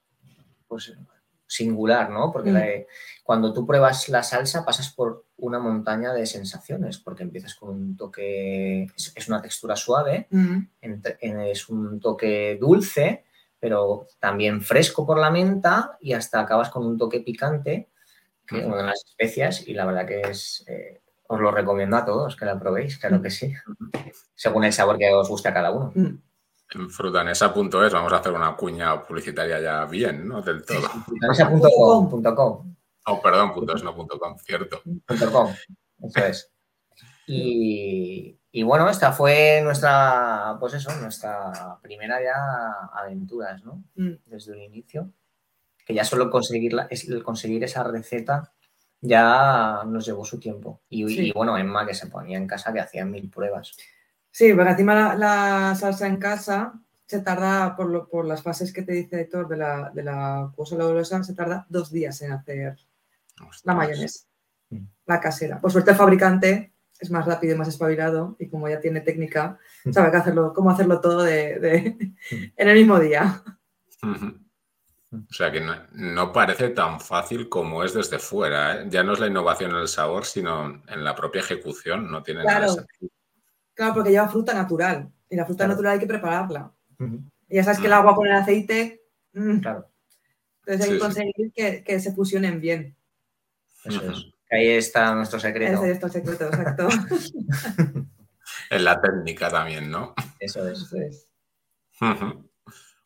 pues 0.67 0.97
singular, 1.51 2.09
¿no? 2.09 2.31
Porque 2.31 2.51
mm. 2.51 3.23
cuando 3.23 3.51
tú 3.51 3.65
pruebas 3.65 4.07
la 4.07 4.23
salsa 4.23 4.63
pasas 4.63 4.89
por 4.89 5.25
una 5.37 5.59
montaña 5.59 6.13
de 6.13 6.25
sensaciones, 6.25 6.97
porque 6.97 7.23
empiezas 7.23 7.55
con 7.55 7.69
un 7.69 7.97
toque, 7.97 8.87
es, 8.95 9.27
una 9.27 9.41
textura 9.41 9.75
suave, 9.75 10.27
mm. 10.29 10.59
es 10.81 11.67
un 11.67 11.99
toque 11.99 12.57
dulce, 12.59 13.25
pero 13.59 14.07
también 14.19 14.61
fresco 14.61 15.05
por 15.05 15.19
la 15.19 15.29
menta 15.29 15.97
y 15.99 16.13
hasta 16.13 16.39
acabas 16.39 16.69
con 16.69 16.85
un 16.85 16.97
toque 16.97 17.19
picante, 17.19 17.89
que 18.47 18.59
es 18.59 18.65
una 18.65 18.77
de 18.77 18.83
las 18.83 19.03
especias, 19.05 19.67
y 19.67 19.73
la 19.73 19.85
verdad 19.85 20.07
que 20.07 20.21
es, 20.21 20.63
eh, 20.67 21.01
os 21.27 21.39
lo 21.39 21.51
recomiendo 21.51 21.97
a 21.97 22.05
todos 22.05 22.37
que 22.37 22.45
la 22.45 22.57
probéis, 22.57 22.97
claro 22.97 23.21
que 23.21 23.29
sí, 23.29 23.53
según 24.35 24.63
el 24.63 24.73
sabor 24.73 24.97
que 24.97 25.13
os 25.13 25.27
guste 25.27 25.49
a 25.49 25.53
cada 25.53 25.71
uno. 25.71 25.91
En 26.73 26.89
frutanesa.es 26.89 27.93
vamos 27.93 28.13
a 28.13 28.17
hacer 28.17 28.31
una 28.31 28.55
cuña 28.55 29.01
publicitaria 29.03 29.59
ya 29.59 29.85
bien, 29.85 30.27
¿no? 30.27 30.41
Del 30.41 30.63
todo. 30.63 30.87
Frutanesa.com. 31.05 32.75
Oh, 33.07 33.21
perdón, 33.21 33.53
punto 33.53 33.75
es, 33.75 33.83
no 33.83 33.95
punto 33.95 34.19
com, 34.19 34.37
cierto. 34.37 34.81
com, 35.31 35.53
eso 36.03 36.25
es. 36.25 36.51
Y, 37.27 38.63
bueno, 38.63 38.89
esta 38.89 39.11
fue 39.11 39.61
nuestra, 39.63 40.57
pues 40.59 40.73
eso, 40.73 40.91
nuestra 41.01 41.79
primera 41.81 42.21
ya 42.21 42.89
aventuras, 42.93 43.63
¿no? 43.63 43.83
Mm. 43.95 44.13
Desde 44.25 44.53
el 44.53 44.63
inicio. 44.63 45.11
Que 45.85 45.93
ya 45.93 46.03
solo 46.03 46.29
conseguirla, 46.29 46.87
conseguir 47.23 47.63
esa 47.63 47.83
receta 47.83 48.53
ya 49.01 49.81
nos 49.85 50.05
llevó 50.05 50.23
su 50.23 50.39
tiempo. 50.39 50.81
Y, 50.89 51.27
y, 51.27 51.31
bueno, 51.31 51.57
Emma 51.57 51.87
que 51.87 51.95
se 51.95 52.07
ponía 52.07 52.37
en 52.37 52.47
casa 52.47 52.71
que 52.71 52.81
hacía 52.81 53.03
mil 53.03 53.29
pruebas. 53.29 53.75
Sí, 54.31 54.53
porque 54.53 54.71
encima 54.71 55.15
la, 55.15 55.75
salsa 55.75 56.07
en 56.07 56.17
casa 56.17 56.73
se 57.05 57.19
tarda, 57.19 57.75
por, 57.75 58.07
por, 58.09 58.25
las 58.25 58.41
fases 58.41 58.71
que 58.71 58.83
te 58.83 58.93
dice 58.93 59.21
Héctor 59.21 59.49
de 59.49 59.57
la, 59.57 59.91
de 59.93 60.03
la 60.03 60.51
se 61.23 61.33
tarda 61.33 61.65
dos 61.69 61.91
días 61.91 62.21
en 62.21 62.31
hacer 62.31 62.77
la 63.63 63.73
mayonesa, 63.73 64.25
mm. 64.69 64.85
la 65.05 65.19
casera. 65.19 65.59
Por 65.59 65.71
suerte 65.71 65.91
el 65.91 65.97
fabricante 65.97 66.73
es 66.99 67.11
más 67.11 67.25
rápido 67.25 67.55
y 67.55 67.57
más 67.57 67.67
espabilado 67.67 68.37
y 68.39 68.47
como 68.47 68.69
ya 68.69 68.79
tiene 68.79 69.01
técnica, 69.01 69.59
mm. 69.83 69.91
sabe 69.91 70.15
hacerlo, 70.15 70.53
cómo 70.53 70.69
hacerlo 70.69 71.01
todo 71.01 71.23
de, 71.23 71.97
mm. 72.31 72.35
en 72.55 72.69
el 72.69 72.75
mismo 72.75 72.97
día. 72.99 73.43
O 75.11 75.33
sea 75.33 75.51
que 75.51 75.61
no, 75.91 76.31
parece 76.31 76.69
tan 76.69 77.01
fácil 77.01 77.49
como 77.49 77.83
es 77.83 77.93
desde 77.93 78.19
fuera. 78.19 78.75
¿eh? 78.75 78.85
Ya 78.87 79.03
no 79.03 79.11
es 79.11 79.19
la 79.19 79.27
innovación 79.27 79.71
en 79.71 79.77
el 79.77 79.89
sabor, 79.89 80.25
sino 80.25 80.81
en 80.87 81.03
la 81.03 81.13
propia 81.13 81.41
ejecución. 81.41 82.09
No 82.09 82.23
tiene 82.23 82.45
nada 82.45 82.61
de 82.61 82.69
sentido. 82.69 83.11
Claro, 83.81 83.95
porque 83.95 84.11
lleva 84.11 84.29
fruta 84.29 84.53
natural 84.53 85.11
y 85.27 85.35
la 85.35 85.43
fruta 85.43 85.67
natural 85.67 85.93
hay 85.93 85.99
que 85.99 86.05
prepararla. 86.05 86.71
Y 87.49 87.55
ya 87.55 87.63
sabes 87.63 87.79
que 87.79 87.87
el 87.87 87.93
agua 87.93 88.13
con 88.13 88.27
el 88.27 88.33
aceite. 88.33 89.01
Mm. 89.33 89.57
Claro. 89.57 89.89
Entonces 90.59 90.85
hay 90.85 90.93
que 90.93 90.99
conseguir 90.99 91.83
que, 91.83 91.99
se 91.99 92.13
fusionen 92.13 92.61
bien. 92.61 92.95
Eso 93.83 94.11
es. 94.11 94.27
Ahí 94.51 94.67
está 94.67 95.15
nuestro 95.15 95.39
secreto. 95.39 95.81
Ahí 95.81 95.89
está 95.89 96.05
el 96.05 96.11
secreto, 96.11 96.45
exacto. 96.45 96.89
en 98.69 98.83
la 98.83 99.01
técnica 99.01 99.49
también, 99.49 99.89
¿no? 99.89 100.13
Eso 100.39 100.69
es. 100.69 100.83
Eso 100.83 100.97
es. 100.97 101.27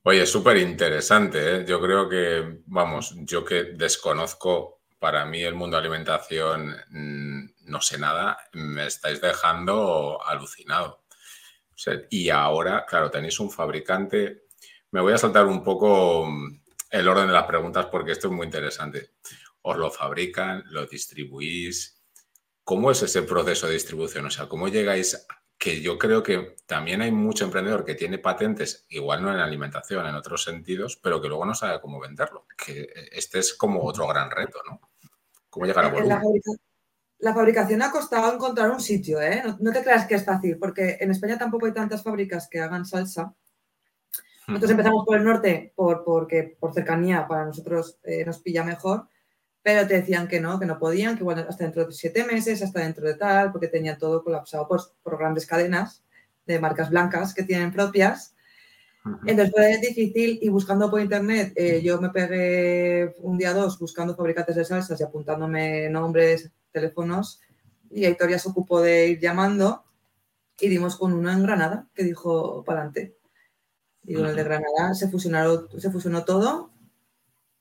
Oye, 0.04 0.26
súper 0.26 0.58
interesante. 0.58 1.56
¿eh? 1.56 1.66
Yo 1.66 1.80
creo 1.80 2.10
que, 2.10 2.64
vamos, 2.66 3.16
yo 3.20 3.46
que 3.46 3.64
desconozco 3.78 4.75
para 5.00 5.26
mí 5.26 5.42
el 5.44 5.56
mundo 5.56 5.78
de 5.78 5.82
alimentación 5.82 6.76
mm, 6.90 7.46
no 7.66 7.82
sé 7.82 7.98
nada, 7.98 8.38
me 8.54 8.88
estáis 8.88 9.22
dejando 9.22 10.20
alucinado. 10.26 11.04
y 12.10 12.30
ahora, 12.30 12.86
claro, 12.86 13.12
tenéis 13.12 13.40
un 13.40 13.52
fabricante. 13.52 14.44
Me 14.92 15.02
voy 15.02 15.14
a 15.14 15.18
saltar 15.18 15.46
un 15.46 15.64
poco 15.64 16.26
mm, 16.28 16.62
el 16.92 17.08
orden 17.08 17.28
de 17.28 17.34
las 17.34 17.46
preguntas 17.46 17.88
porque 17.88 18.12
esto 18.14 18.28
es 18.28 18.34
muy 18.34 18.46
interesante. 18.46 19.12
Os 19.62 19.78
lo 19.78 19.92
fabrican, 19.92 20.64
lo 20.68 20.86
distribuís. 20.86 22.04
¿Cómo 22.64 22.92
es 22.92 23.02
ese 23.04 23.24
proceso 23.24 23.68
de 23.68 23.74
distribución? 23.74 24.26
O 24.26 24.32
sea, 24.32 24.48
¿cómo 24.48 24.68
llegáis? 24.68 25.26
Que 25.58 25.82
yo 25.82 25.98
creo 25.98 26.22
que 26.22 26.58
también 26.66 27.02
hay 27.02 27.12
mucho 27.12 27.46
emprendedor 27.46 27.86
que 27.86 27.96
tiene 27.96 28.20
patentes, 28.20 28.86
igual 28.90 29.24
no 29.24 29.34
en 29.34 29.40
alimentación, 29.40 30.06
en 30.06 30.16
otros 30.16 30.44
sentidos, 30.44 31.00
pero 31.02 31.22
que 31.22 31.28
luego 31.28 31.46
no 31.46 31.56
sabe 31.56 31.80
cómo 31.82 32.00
venderlo. 32.00 32.46
Que 32.58 32.88
este 33.12 33.40
es 33.40 33.54
como 33.54 33.84
otro 33.84 34.08
gran 34.08 34.30
reto, 34.30 34.60
¿no? 34.70 34.82
¿Cómo 35.50 35.66
llegar 35.66 35.86
a 35.86 35.90
volumen? 35.90 36.20
La, 37.20 37.34
fabricación 37.34 37.82
ha 37.82 37.92
costado 37.92 38.34
encontrar 38.34 38.70
un 38.70 38.82
sitio, 38.82 39.22
¿eh? 39.22 39.42
No, 39.60 39.72
te 39.72 39.82
creas 39.82 40.06
que 40.06 40.16
es 40.16 40.26
fácil, 40.26 40.58
porque 40.58 40.98
en 41.00 41.12
España 41.12 41.38
tampoco 41.38 41.66
hay 41.66 41.74
tantas 41.74 42.04
fábricas 42.04 42.50
que 42.50 42.60
hagan 42.60 42.86
salsa. 42.86 43.34
Nosotros 44.48 44.72
empezamos 44.72 45.06
por 45.06 45.18
el 45.18 45.24
norte 45.24 45.74
por, 45.76 46.04
porque 46.04 46.58
por 46.60 46.74
cercanía 46.74 47.28
para 47.28 47.46
nosotros 47.46 47.98
eh, 48.04 48.24
nos 48.26 48.40
pilla 48.40 48.64
mejor, 48.64 49.08
pero 49.66 49.88
te 49.88 49.96
decían 49.96 50.28
que 50.28 50.40
no, 50.40 50.60
que 50.60 50.68
no 50.68 50.78
podían, 50.78 51.16
que 51.16 51.24
igual 51.24 51.40
hasta 51.50 51.64
dentro 51.64 51.88
de 51.88 51.92
siete 51.92 52.24
meses, 52.24 52.62
hasta 52.62 52.82
dentro 52.82 53.08
de 53.08 53.16
tal, 53.16 53.52
porque 53.52 53.68
tenía 53.68 53.98
todo 53.98 54.24
colapsado 54.24 54.68
por, 54.68 54.80
por 55.02 55.18
grandes 55.18 55.48
cadenas 55.48 56.04
de 56.46 56.60
marcas 56.60 56.92
blancas 56.92 57.34
que 57.34 57.42
tienen 57.42 57.72
propias. 57.72 58.36
Entonces 59.26 59.52
fue 59.52 59.80
difícil 59.80 60.38
y 60.40 60.50
buscando 60.50 60.88
por 60.92 61.02
internet, 61.02 61.52
eh, 61.56 61.82
yo 61.82 62.00
me 62.00 62.12
pegué 62.12 63.16
un 63.22 63.40
día 63.40 63.56
dos 63.56 63.80
buscando 63.80 64.16
fabricantes 64.16 64.56
de 64.56 64.66
salsas 64.66 65.00
y 65.00 65.04
apuntándome 65.04 65.90
nombres, 65.90 66.52
teléfonos 66.72 67.42
y 67.90 68.06
Aitor 68.06 68.30
ya 68.30 68.38
se 68.38 68.50
ocupó 68.50 68.82
de 68.82 69.08
ir 69.08 69.20
llamando 69.20 69.84
y 70.60 70.70
dimos 70.70 70.96
con 70.96 71.12
uno 71.12 71.32
en 71.32 71.42
Granada 71.42 71.88
que 71.96 72.04
dijo 72.04 72.64
para 72.64 72.82
adelante. 72.82 73.18
Y 74.04 74.14
con 74.14 74.28
el 74.28 74.36
de 74.36 74.44
Granada 74.44 74.94
se, 74.94 75.10
fusionaron, 75.10 75.68
se 75.76 75.90
fusionó 75.90 76.24
todo 76.24 76.70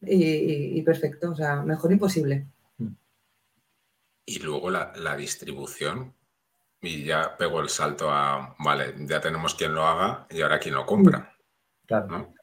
y, 0.06 0.82
perfecto, 0.82 1.32
o 1.32 1.34
sea, 1.34 1.62
mejor 1.62 1.92
imposible. 1.92 2.46
Y 4.26 4.38
luego 4.38 4.70
la, 4.70 5.16
distribución, 5.16 6.14
y 6.80 7.04
ya 7.04 7.36
pego 7.36 7.60
el 7.60 7.68
salto 7.68 8.10
a, 8.10 8.54
vale, 8.58 8.94
ya 9.00 9.20
tenemos 9.20 9.54
quien 9.54 9.74
lo 9.74 9.86
haga 9.86 10.26
y 10.30 10.40
ahora 10.40 10.58
quien 10.58 10.74
lo 10.74 10.86
compra. 10.86 11.34
Claro. 11.86 12.34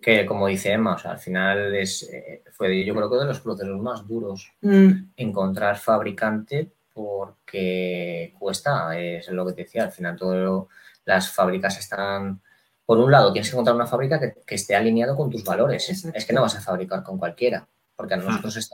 Que 0.00 0.24
como 0.24 0.46
dice 0.46 0.72
Emma, 0.72 0.94
o 0.94 0.98
sea, 0.98 1.12
al 1.12 1.18
final 1.18 1.74
es, 1.74 2.04
eh, 2.04 2.44
fue 2.52 2.84
yo 2.84 2.94
creo 2.94 3.10
que 3.10 3.16
de 3.16 3.24
los 3.24 3.40
procesos 3.40 3.80
más 3.80 4.06
duros 4.06 4.52
mm. 4.60 4.90
encontrar 5.16 5.76
fabricante 5.76 6.70
porque 6.94 8.34
cuesta, 8.38 8.98
es 8.98 9.28
lo 9.28 9.46
que 9.46 9.52
te 9.52 9.62
decía, 9.62 9.84
al 9.84 9.92
final 9.92 10.16
todas 10.16 10.66
las 11.04 11.32
fábricas 11.32 11.78
están 11.78 12.40
por 12.88 13.00
un 13.00 13.12
lado, 13.12 13.34
tienes 13.34 13.50
que 13.50 13.54
encontrar 13.54 13.76
una 13.76 13.86
fábrica 13.86 14.18
que, 14.18 14.54
esté 14.54 14.74
alineado 14.74 15.14
con 15.14 15.28
tus 15.28 15.44
valores. 15.44 15.90
Es 15.90 16.24
que 16.24 16.32
no 16.32 16.40
vas 16.40 16.56
a 16.56 16.62
fabricar 16.62 17.02
con 17.02 17.18
cualquiera, 17.18 17.68
porque 17.94 18.16
nosotros 18.16 18.70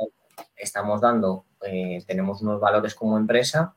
estamos 0.55 1.01
dando, 1.01 1.47
eh, 1.63 2.01
tenemos 2.07 2.41
unos 2.41 2.61
valores 2.61 2.95
como 2.95 3.19
empresa 3.19 3.75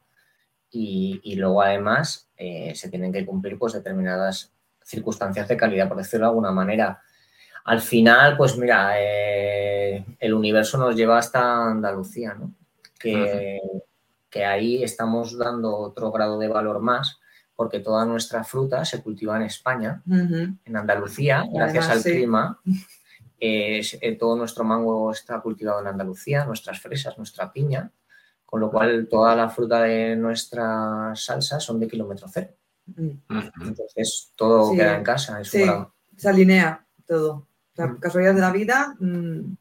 y, 0.70 1.34
luego 1.38 1.64
además 1.64 2.30
eh, 2.38 2.76
se 2.76 2.88
tienen 2.92 3.12
que 3.12 3.26
cumplir 3.26 3.58
pues, 3.58 3.74
determinadas 3.74 4.54
circunstancias 4.84 5.48
de 5.48 5.58
calidad, 5.58 5.88
por 5.88 5.98
decirlo 5.98 6.28
de 6.28 6.30
alguna 6.30 6.52
manera. 6.52 7.02
Al 7.64 7.82
final, 7.82 8.38
pues 8.38 8.56
mira, 8.60 8.92
eh, 8.96 10.06
el 10.20 10.34
universo 10.36 10.78
nos 10.78 10.96
lleva 10.96 11.18
hasta 11.18 11.66
Andalucía, 11.66 12.36
¿no? 12.36 12.54
Que, 13.00 13.60
que 14.30 14.46
ahí 14.46 14.84
estamos 14.84 15.36
dando 15.36 15.76
otro 15.76 16.12
grado 16.12 16.38
de 16.38 16.48
valor 16.48 16.80
más 16.80 17.20
porque 17.58 17.80
toda 17.80 18.06
nuestra 18.06 18.44
fruta 18.44 18.86
se 18.86 19.02
cultiva 19.02 19.36
en 19.36 19.42
España, 19.42 20.04
en 20.08 20.76
Andalucía, 20.76 21.44
gracias 21.52 21.90
al 21.90 22.02
clima. 22.02 22.62
Eh, 23.40 24.18
todo 24.20 24.36
nuestro 24.36 24.64
mango 24.64 25.12
está 25.12 25.40
cultivado 25.42 25.80
en 25.80 25.86
Andalucía, 25.86 26.44
nuestras 26.44 26.82
fresas, 26.82 27.20
nuestra 27.20 27.54
piña, 27.54 27.92
con 28.44 28.60
lo 28.60 28.72
cual 28.72 29.08
toda 29.08 29.36
la 29.36 29.48
fruta 29.48 29.84
de 29.84 30.16
nuestras 30.16 31.24
salsas 31.24 31.64
son 31.64 31.80
de 31.80 31.88
kilómetro 31.88 32.28
cero. 32.34 32.50
Entonces 32.98 34.34
todo 34.36 34.72
queda 34.72 34.98
en 34.98 35.04
casa. 35.04 35.44
sí, 35.44 35.66
se 36.16 36.28
alinea 36.28 36.84
todo. 37.06 37.46
La 37.76 37.96
casualidad 38.00 38.34
de 38.34 38.42
la 38.42 38.52
vida 38.52 38.96
mm, 39.00 39.56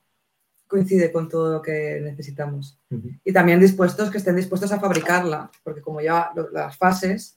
coincide 0.67 1.13
con 1.13 1.29
todo 1.29 1.53
lo 1.53 1.61
que 1.61 2.01
necesitamos. 2.03 2.79
Y 3.25 3.31
también 3.31 3.61
dispuestos, 3.61 4.11
que 4.11 4.17
estén 4.17 4.37
dispuestos 4.37 4.73
a 4.73 4.81
fabricarla, 4.81 5.51
porque 5.63 5.83
como 5.83 6.01
ya 6.01 6.31
las 6.51 6.79
fases 6.79 7.37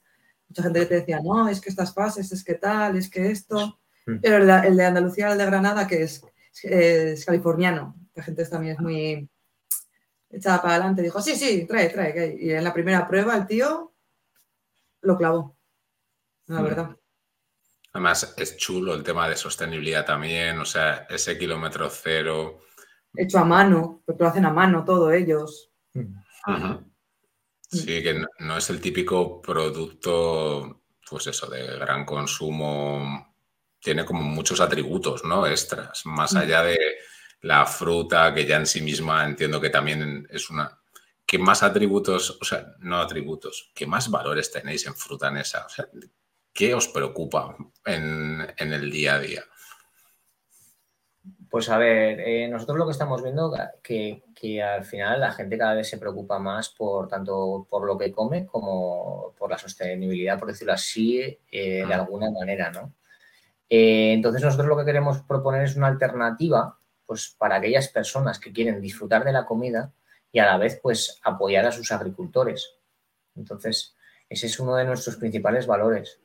Mucha 0.50 0.64
gente 0.64 0.86
te 0.88 0.96
decía, 0.96 1.20
no, 1.24 1.48
es 1.48 1.62
que 1.62 1.70
estas 1.70 1.94
fases, 1.94 2.32
es 2.32 2.44
que 2.44 2.56
tal, 2.56 2.98
es 2.98 3.10
que 3.10 3.32
esto. 3.32 3.80
Pero 4.22 4.38
el, 4.38 4.76
de 4.76 4.86
Andalucía, 4.86 5.32
el 5.32 5.38
de 5.38 5.46
Granada, 5.46 5.88
que 5.88 6.02
es, 6.02 6.24
es, 6.64 7.24
californiano, 7.24 7.96
la 8.16 8.24
gente 8.24 8.44
también 8.46 8.74
es 8.74 8.80
muy 8.80 9.30
echada 10.32 10.62
para 10.62 10.76
adelante, 10.76 11.04
dijo, 11.04 11.22
sí, 11.22 11.36
sí, 11.36 11.68
trae, 11.68 11.90
trae. 11.90 12.38
Y 12.40 12.52
en 12.52 12.64
la 12.64 12.74
primera 12.74 13.08
prueba 13.08 13.36
el 13.36 13.46
tío 13.46 13.94
lo 15.02 15.18
clavó, 15.18 15.56
la 16.48 16.62
mm. 16.62 16.64
verdad. 16.64 16.98
Además, 17.94 18.34
es 18.38 18.58
chulo 18.58 18.94
el 18.94 19.04
tema 19.04 19.28
de 19.28 19.36
sostenibilidad 19.36 20.06
también, 20.06 20.60
o 20.60 20.66
sea, 20.66 21.08
ese 21.10 21.38
kilómetro 21.38 21.90
cero. 21.90 22.62
Hecho 23.16 23.40
a 23.40 23.46
mano, 23.46 24.02
porque 24.06 24.24
lo 24.24 24.30
hacen 24.30 24.46
a 24.46 24.52
mano 24.52 24.84
todos 24.84 25.14
ellos. 25.14 25.72
Sí, 27.72 28.02
que 28.02 28.20
no, 28.40 28.58
es 28.58 28.70
el 28.72 28.82
típico 28.82 29.42
producto, 29.42 30.82
pues 31.08 31.28
eso, 31.28 31.48
de 31.48 31.78
gran 31.78 32.04
consumo. 32.04 33.36
Tiene 33.80 34.04
como 34.04 34.24
muchos 34.24 34.60
atributos, 34.60 35.24
¿no? 35.24 35.46
Extras, 35.46 36.06
más 36.06 36.34
mm. 36.34 36.38
allá 36.38 36.64
de 36.64 36.78
la 37.42 37.66
fruta, 37.66 38.34
que 38.34 38.46
ya 38.46 38.58
en 38.58 38.66
sí 38.66 38.82
misma 38.82 39.24
entiendo 39.26 39.62
que 39.62 39.70
también 39.70 40.28
es 40.32 40.50
una... 40.50 40.78
¿Qué 41.26 41.38
más 41.38 41.62
atributos, 41.62 42.40
o 42.42 42.44
sea, 42.44 42.74
no 42.80 43.00
atributos, 43.00 43.72
qué 43.76 43.86
más 43.86 44.10
valores 44.10 44.52
tenéis 44.52 44.88
en 44.88 44.96
fruta 44.96 45.32
esa? 45.40 45.68
O 45.68 45.70
sea, 45.70 45.88
¿qué 46.52 46.74
os 46.74 46.88
preocupa 46.88 47.56
en, 47.86 48.52
en 48.58 48.74
el 48.74 48.90
día 48.90 49.14
a 49.14 49.20
día? 49.20 49.46
Pues 51.50 51.68
a 51.70 51.80
ver, 51.80 52.20
eh, 52.20 52.48
nosotros 52.48 52.78
lo 52.78 52.86
que 52.86 52.92
estamos 52.92 53.24
viendo 53.24 53.52
que, 53.82 54.24
que 54.36 54.62
al 54.62 54.86
final 54.86 55.20
la 55.20 55.32
gente 55.32 55.58
cada 55.58 55.74
vez 55.74 55.90
se 55.90 55.98
preocupa 55.98 56.38
más 56.38 56.70
por 56.70 57.08
tanto 57.08 57.66
por 57.68 57.86
lo 57.86 57.98
que 57.98 58.12
come 58.12 58.46
como 58.46 59.34
por 59.38 59.50
la 59.50 59.58
sostenibilidad, 59.58 60.38
por 60.38 60.50
decirlo 60.50 60.74
así, 60.74 61.20
eh, 61.52 61.86
de 61.88 61.94
alguna 61.94 62.30
manera, 62.30 62.70
¿no? 62.72 62.94
Eh, 63.68 64.14
entonces 64.14 64.44
nosotros 64.44 64.68
lo 64.68 64.78
que 64.78 64.86
queremos 64.86 65.22
proponer 65.24 65.64
es 65.64 65.76
una 65.76 65.88
alternativa, 65.88 66.78
pues 67.06 67.36
para 67.38 67.56
aquellas 67.56 67.88
personas 67.88 68.40
que 68.40 68.54
quieren 68.54 68.80
disfrutar 68.80 69.24
de 69.24 69.34
la 69.34 69.46
comida 69.46 69.92
y 70.32 70.40
a 70.40 70.46
la 70.46 70.58
vez, 70.58 70.80
pues 70.82 71.20
apoyar 71.24 71.66
a 71.66 71.72
sus 71.72 71.92
agricultores. 71.92 72.76
Entonces, 73.36 73.96
ese 74.30 74.46
es 74.46 74.60
uno 74.60 74.76
de 74.76 74.86
nuestros 74.86 75.16
principales 75.16 75.66
valores. 75.66 76.20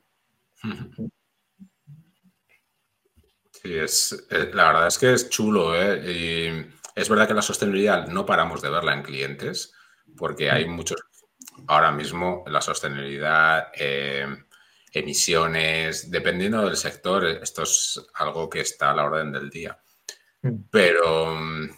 Sí, 3.65 3.79
es, 3.79 4.27
eh, 4.31 4.51
la 4.53 4.67
verdad 4.67 4.89
es 4.89 4.99
que 4.99 5.15
es 5.15 5.31
chulo. 5.31 5.75
¿eh? 5.75 6.13
Y 6.13 6.67
es 6.95 7.09
verdad 7.09 7.27
que 7.27 7.35
la 7.35 7.41
sostenibilidad 7.41 8.07
no 8.09 8.27
paramos 8.27 8.61
de 8.61 8.69
verla 8.69 8.93
en 8.93 9.03
clientes, 9.03 9.73
porque 10.17 10.51
hay 10.51 10.67
muchos. 10.67 11.03
Ahora 11.67 11.91
mismo 11.91 12.45
la 12.47 12.61
sostenibilidad, 12.61 13.69
eh, 13.75 14.27
emisiones, 14.93 16.11
dependiendo 16.11 16.65
del 16.67 16.77
sector, 16.77 17.25
esto 17.25 17.63
es 17.63 18.05
algo 18.15 18.51
que 18.51 18.61
está 18.61 18.91
a 18.91 18.95
la 18.95 19.05
orden 19.05 19.33
del 19.33 19.49
día. 19.49 19.79
Mm. 20.43 20.57
Pero 20.71 21.35
mm, 21.35 21.71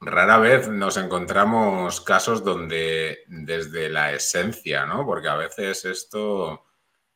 rara 0.00 0.38
vez 0.38 0.68
nos 0.68 0.96
encontramos 0.96 2.00
casos 2.00 2.42
donde 2.42 3.20
desde 3.28 3.88
la 3.88 4.12
esencia, 4.12 4.84
¿no? 4.84 5.06
Porque 5.06 5.28
a 5.28 5.36
veces 5.36 5.84
esto 5.84 6.69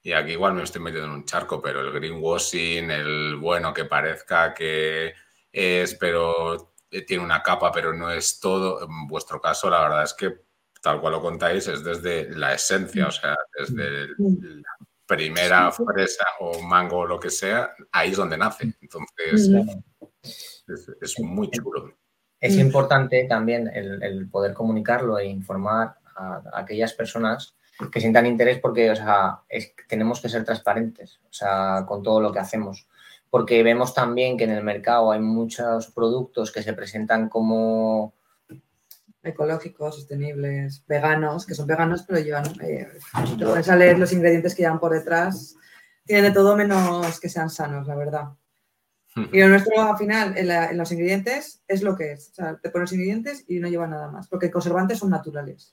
y 0.05 0.13
aquí 0.13 0.33
igual 0.33 0.53
me 0.53 0.63
estoy 0.63 0.83
metiendo 0.83 1.09
en 1.09 1.15
un 1.15 1.25
charco, 1.25 1.63
pero 1.63 1.81
el 1.81 1.91
greenwashing, 1.91 2.91
el 2.91 3.37
bueno 3.37 3.73
que 3.73 3.87
parezca 3.87 4.53
que 4.53 5.15
es, 5.51 5.95
pero 5.95 6.75
tiene 7.07 7.25
una 7.25 7.43
capa, 7.43 7.73
pero 7.73 7.95
no 7.95 8.11
es 8.11 8.39
todo. 8.39 8.85
En 8.85 9.07
vuestro 9.09 9.41
caso, 9.41 9.71
la 9.71 9.81
verdad 9.81 10.03
es 10.03 10.13
que 10.13 10.45
tal 10.83 11.01
cual 11.01 11.15
lo 11.15 11.23
contáis, 11.23 11.67
es 11.69 11.83
desde 11.83 12.29
la 12.37 12.53
esencia, 12.53 13.07
o 13.07 13.11
sea, 13.11 13.35
desde 13.59 14.09
la 14.09 14.77
primera 15.07 15.73
fresa 15.73 16.27
o 16.41 16.61
mango 16.61 16.99
o 16.99 17.07
lo 17.07 17.19
que 17.19 17.31
sea, 17.31 17.75
ahí 17.91 18.11
es 18.11 18.19
donde 18.19 18.37
nace. 18.37 18.75
Entonces, 18.83 19.51
es, 21.01 21.19
muy 21.21 21.51
chulo. 21.51 21.97
Es 22.39 22.59
importante 22.59 23.25
también 23.25 23.71
el, 23.73 24.29
poder 24.29 24.53
comunicarlo 24.53 25.19
e 25.19 25.25
informar 25.25 25.97
a 26.15 26.43
aquellas 26.53 26.93
personas 26.93 27.57
que 27.91 28.01
sientan 28.01 28.27
interés 28.27 28.59
porque, 28.61 28.91
o 28.91 28.97
sea, 28.97 29.43
tenemos 29.89 30.21
que 30.21 30.29
ser 30.29 30.45
transparentes, 30.45 31.21
o 31.29 31.33
sea, 31.33 31.85
con 31.87 32.03
todo 32.03 32.21
lo 32.21 32.33
que 32.33 32.39
hacemos. 32.39 32.87
Porque 33.31 33.63
vemos 33.63 33.95
también 33.95 34.37
que 34.37 34.45
en 34.45 34.53
el 34.53 34.63
mercado 34.63 35.11
hay 35.11 35.21
muchos 35.21 35.91
productos 35.91 36.53
que 36.53 36.63
se 36.63 36.73
presentan 36.73 37.29
como 37.29 38.15
ecológicos, 39.23 39.97
sostenibles, 39.97 40.85
veganos, 40.87 41.47
que 41.47 41.55
son 41.55 41.67
veganos, 41.67 42.05
pero 42.07 42.21
llevan, 42.21 42.45
eh, 42.63 42.87
te 43.39 43.45
pones 43.45 43.69
a 43.69 43.77
leer 43.77 43.99
los 43.99 44.13
ingredientes 44.13 44.55
que 44.55 44.63
llevan 44.63 44.79
por 44.79 44.93
detrás, 44.93 45.57
tienen 46.05 46.27
de 46.27 46.31
todo 46.31 46.57
menos 46.57 47.19
que 47.19 47.31
sean 47.31 47.49
sanos, 47.51 47.87
la 47.89 47.97
verdad. 47.97 48.29
Y 49.33 49.41
lo 49.41 49.49
nuestro 49.49 49.81
al 49.81 49.97
final, 49.97 50.37
en, 50.37 50.77
los 50.77 50.91
ingredientes, 50.93 51.63
es 51.69 51.83
lo 51.83 51.97
que 51.97 52.13
es. 52.13 52.31
O 52.31 52.35
sea, 52.35 52.59
te 52.59 52.71
pones 52.71 52.93
ingredientes 52.93 53.45
y 53.47 53.61
no 53.61 53.69
lleva 53.69 53.87
nada 53.87 54.11
más, 54.11 54.29
porque 54.29 54.51
conservantes 54.51 54.99
son 54.99 55.11
naturales 55.11 55.73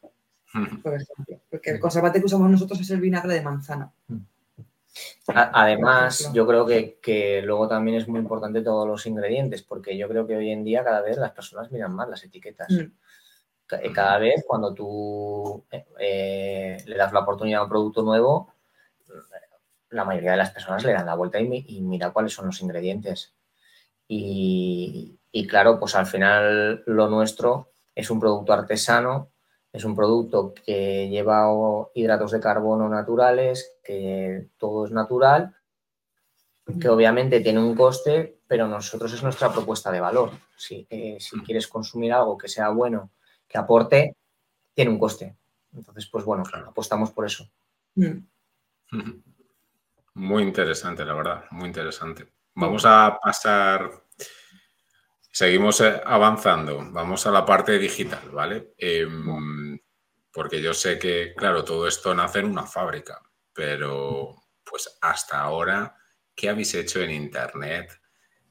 por 0.83 0.93
ejemplo. 0.93 1.41
Porque 1.49 1.71
el 1.71 1.79
conservante 1.79 2.19
que 2.19 2.25
usamos 2.25 2.49
nosotros 2.49 2.79
es 2.79 2.89
el 2.91 3.01
vinagre 3.01 3.33
de 3.33 3.41
manzana. 3.41 3.91
Además, 5.27 6.31
yo 6.33 6.45
creo 6.45 6.65
que, 6.65 7.41
luego 7.45 7.67
también 7.67 7.97
es 7.97 8.07
muy 8.07 8.19
importante 8.19 8.61
todos 8.61 8.87
los 8.87 9.05
ingredientes, 9.05 9.61
porque 9.61 9.97
yo 9.97 10.07
creo 10.07 10.27
que 10.27 10.35
hoy 10.35 10.51
en 10.51 10.63
día 10.63 10.83
cada 10.83 11.01
vez 11.01 11.17
las 11.17 11.31
personas 11.31 11.71
miran 11.71 11.93
más 11.93 12.09
las 12.09 12.23
etiquetas. 12.23 12.71
Mm. 12.71 13.91
Cada 13.93 14.17
vez 14.17 14.43
cuando 14.45 14.73
tú 14.73 15.63
eh, 15.97 16.77
le 16.85 16.97
das 16.97 17.13
la 17.13 17.21
oportunidad 17.21 17.61
a 17.61 17.63
un 17.63 17.69
producto 17.69 18.01
nuevo, 18.01 18.53
la 19.91 20.03
mayoría 20.03 20.31
de 20.31 20.37
las 20.37 20.51
personas 20.51 20.83
le 20.83 20.91
dan 20.91 21.05
la 21.05 21.15
vuelta 21.15 21.39
y, 21.39 21.81
mira 21.81 22.11
cuáles 22.11 22.33
son 22.33 22.47
los 22.47 22.61
ingredientes. 22.61 23.33
Y, 24.09 25.17
y, 25.31 25.47
claro, 25.47 25.79
pues 25.79 25.95
al 25.95 26.05
final 26.05 26.83
lo 26.85 27.07
nuestro 27.07 27.71
es 27.95 28.09
un 28.09 28.19
producto 28.19 28.51
artesano, 28.51 29.30
es 29.73 29.85
un 29.85 29.95
producto 29.95 30.53
que 30.53 31.07
lleva 31.09 31.47
hidratos 31.93 32.31
de 32.31 32.39
carbono 32.39 32.89
naturales, 32.89 33.77
que 33.83 34.49
todo 34.57 34.85
es 34.85 34.91
natural, 34.91 35.55
que 36.79 36.89
obviamente 36.89 37.39
tiene 37.39 37.59
un 37.59 37.75
coste, 37.75 38.39
pero 38.47 38.67
nosotros 38.67 39.13
es 39.13 39.23
nuestra 39.23 39.51
propuesta 39.51 39.91
de 39.91 39.99
valor. 39.99 40.31
Si, 40.55 40.85
eh, 40.89 41.17
si 41.19 41.39
quieres 41.41 41.67
consumir 41.67 42.13
algo 42.13 42.37
que 42.37 42.47
sea 42.47 42.69
bueno, 42.69 43.11
que 43.47 43.57
aporte, 43.57 44.15
tiene 44.73 44.91
un 44.91 44.99
coste. 44.99 45.35
Entonces, 45.73 46.07
pues 46.07 46.25
bueno, 46.25 46.43
apostamos 46.67 47.11
por 47.11 47.25
eso. 47.25 47.49
Mm. 47.95 48.17
Muy 50.15 50.43
interesante, 50.43 51.05
la 51.05 51.13
verdad, 51.13 51.45
muy 51.51 51.67
interesante. 51.67 52.27
Vamos 52.55 52.83
a 52.85 53.17
pasar, 53.21 53.89
seguimos 55.31 55.81
eh, 55.81 56.01
avanzando, 56.05 56.85
vamos 56.91 57.25
a 57.25 57.31
la 57.31 57.45
parte 57.45 57.79
digital, 57.79 58.29
¿vale? 58.31 58.73
Em, 58.77 59.79
porque 60.31 60.61
yo 60.61 60.73
sé 60.73 60.99
que, 60.99 61.33
claro, 61.35 61.63
todo 61.63 61.87
esto 61.87 62.13
nace 62.13 62.39
en 62.39 62.45
una 62.45 62.65
fábrica, 62.65 63.19
pero 63.53 64.35
pues 64.63 64.97
hasta 65.01 65.39
ahora, 65.39 65.95
¿qué 66.35 66.49
habéis 66.49 66.73
hecho 66.73 67.01
en 67.01 67.11
Internet? 67.11 67.99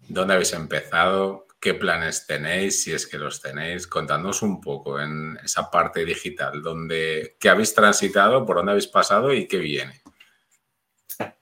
¿Dónde 0.09 0.35
habéis 0.35 0.53
empezado? 0.53 1.47
¿Qué 1.61 1.75
planes 1.75 2.27
tenéis, 2.27 2.83
si 2.83 2.93
es 2.93 3.07
que 3.07 3.19
los 3.19 3.41
tenéis? 3.41 3.87
Contadnos 3.87 4.43
un 4.43 4.61
poco 4.61 5.01
en 5.01 5.39
esa 5.45 5.71
parte 5.71 6.05
digital, 6.05 6.63
donde, 6.63 7.37
¿qué 7.39 7.51
habéis 7.51 7.75
transitado, 7.75 8.47
por 8.47 8.57
dónde 8.57 8.73
habéis 8.73 8.87
pasado 8.87 9.33
y 9.33 9.47
qué 9.47 9.59
viene? 9.59 10.01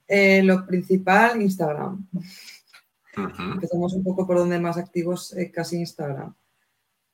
Eh, 0.09 0.43
lo 0.43 0.67
principal, 0.67 1.41
Instagram. 1.41 2.09
Empezamos 3.39 3.93
un 3.95 4.05
poco 4.05 4.27
por 4.27 4.37
donde 4.39 4.59
más 4.59 4.77
activos, 4.77 5.37
eh, 5.37 5.51
casi 5.51 5.79
Instagram. 5.79 6.35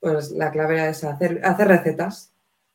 Pues 0.01 0.31
la 0.33 0.51
clave 0.51 0.75
era 0.75 0.89
esa, 0.89 1.11
hacer, 1.11 1.41
hacer 1.45 1.69
recetas, 1.69 2.33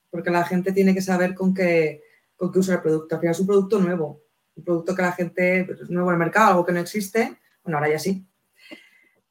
porque 0.09 0.31
la 0.31 0.43
gente 0.43 0.71
tiene 0.71 0.93
que 0.93 1.01
saber 1.01 1.36
con 1.36 1.53
qué, 1.53 2.03
con 2.36 2.51
qué 2.51 2.59
usar 2.59 2.75
el 2.75 2.81
producto. 2.81 3.15
Al 3.15 3.21
final 3.21 3.31
es 3.31 3.39
un 3.39 3.48
producto 3.48 3.79
nuevo, 3.79 4.24
un 4.55 4.63
producto 4.63 4.95
que 4.95 5.01
la 5.01 5.12
gente, 5.12 5.65
pues, 5.65 5.81
es 5.81 5.89
nuevo 5.89 6.09
en 6.09 6.15
el 6.15 6.19
mercado, 6.19 6.51
algo 6.51 6.65
que 6.65 6.74
no 6.74 6.79
existe, 6.79 7.38
bueno, 7.63 7.77
ahora 7.77 7.91
ya 7.91 8.00
sí, 8.00 8.25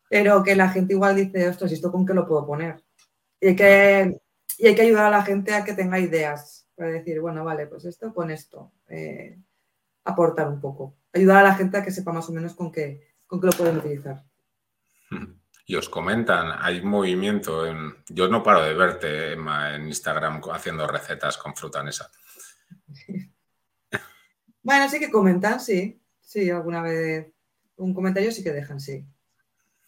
pero 0.08 0.42
que 0.42 0.56
la 0.56 0.68
gente 0.68 0.94
igual 0.94 1.16
dice, 1.16 1.48
ostras, 1.48 1.70
¿y 1.70 1.74
esto 1.74 1.92
con 1.92 2.06
qué 2.06 2.14
lo 2.14 2.26
puedo 2.26 2.46
poner? 2.46 2.82
Y 3.40 3.48
hay 3.48 3.56
que, 3.56 4.20
y 4.58 4.66
hay 4.66 4.74
que 4.74 4.82
ayudar 4.82 5.06
a 5.06 5.18
la 5.18 5.22
gente 5.22 5.54
a 5.54 5.64
que 5.64 5.74
tenga 5.74 5.98
ideas, 5.98 6.66
para 6.74 6.90
decir, 6.90 7.20
bueno, 7.20 7.44
vale, 7.44 7.66
pues 7.66 7.84
esto 7.84 8.14
con 8.14 8.30
esto. 8.30 8.72
Eh, 8.88 9.38
aportar 10.04 10.48
un 10.48 10.60
poco, 10.60 10.96
ayudar 11.12 11.38
a 11.38 11.42
la 11.42 11.54
gente 11.54 11.76
a 11.76 11.84
que 11.84 11.90
sepa 11.90 12.12
más 12.12 12.28
o 12.28 12.32
menos 12.32 12.54
con 12.54 12.72
qué, 12.72 13.07
con 13.28 13.40
qué 13.40 13.46
lo 13.46 13.52
pueden 13.52 13.76
utilizar. 13.76 14.24
Y 15.66 15.76
os 15.76 15.88
comentan, 15.88 16.58
hay 16.58 16.82
movimiento, 16.82 17.66
en, 17.66 17.94
yo 18.08 18.26
no 18.26 18.42
paro 18.42 18.64
de 18.64 18.74
verte 18.74 19.34
en 19.34 19.86
Instagram 19.86 20.40
haciendo 20.50 20.88
recetas 20.88 21.38
con 21.38 21.54
frutanesa. 21.54 22.10
Bueno, 24.60 24.86
sí 24.90 24.98
que 24.98 25.10
comentan, 25.10 25.60
sí, 25.60 25.98
sí, 26.20 26.50
alguna 26.50 26.82
vez 26.82 27.32
un 27.76 27.94
comentario 27.94 28.30
sí 28.30 28.44
que 28.44 28.52
dejan, 28.52 28.78
sí. 28.78 29.02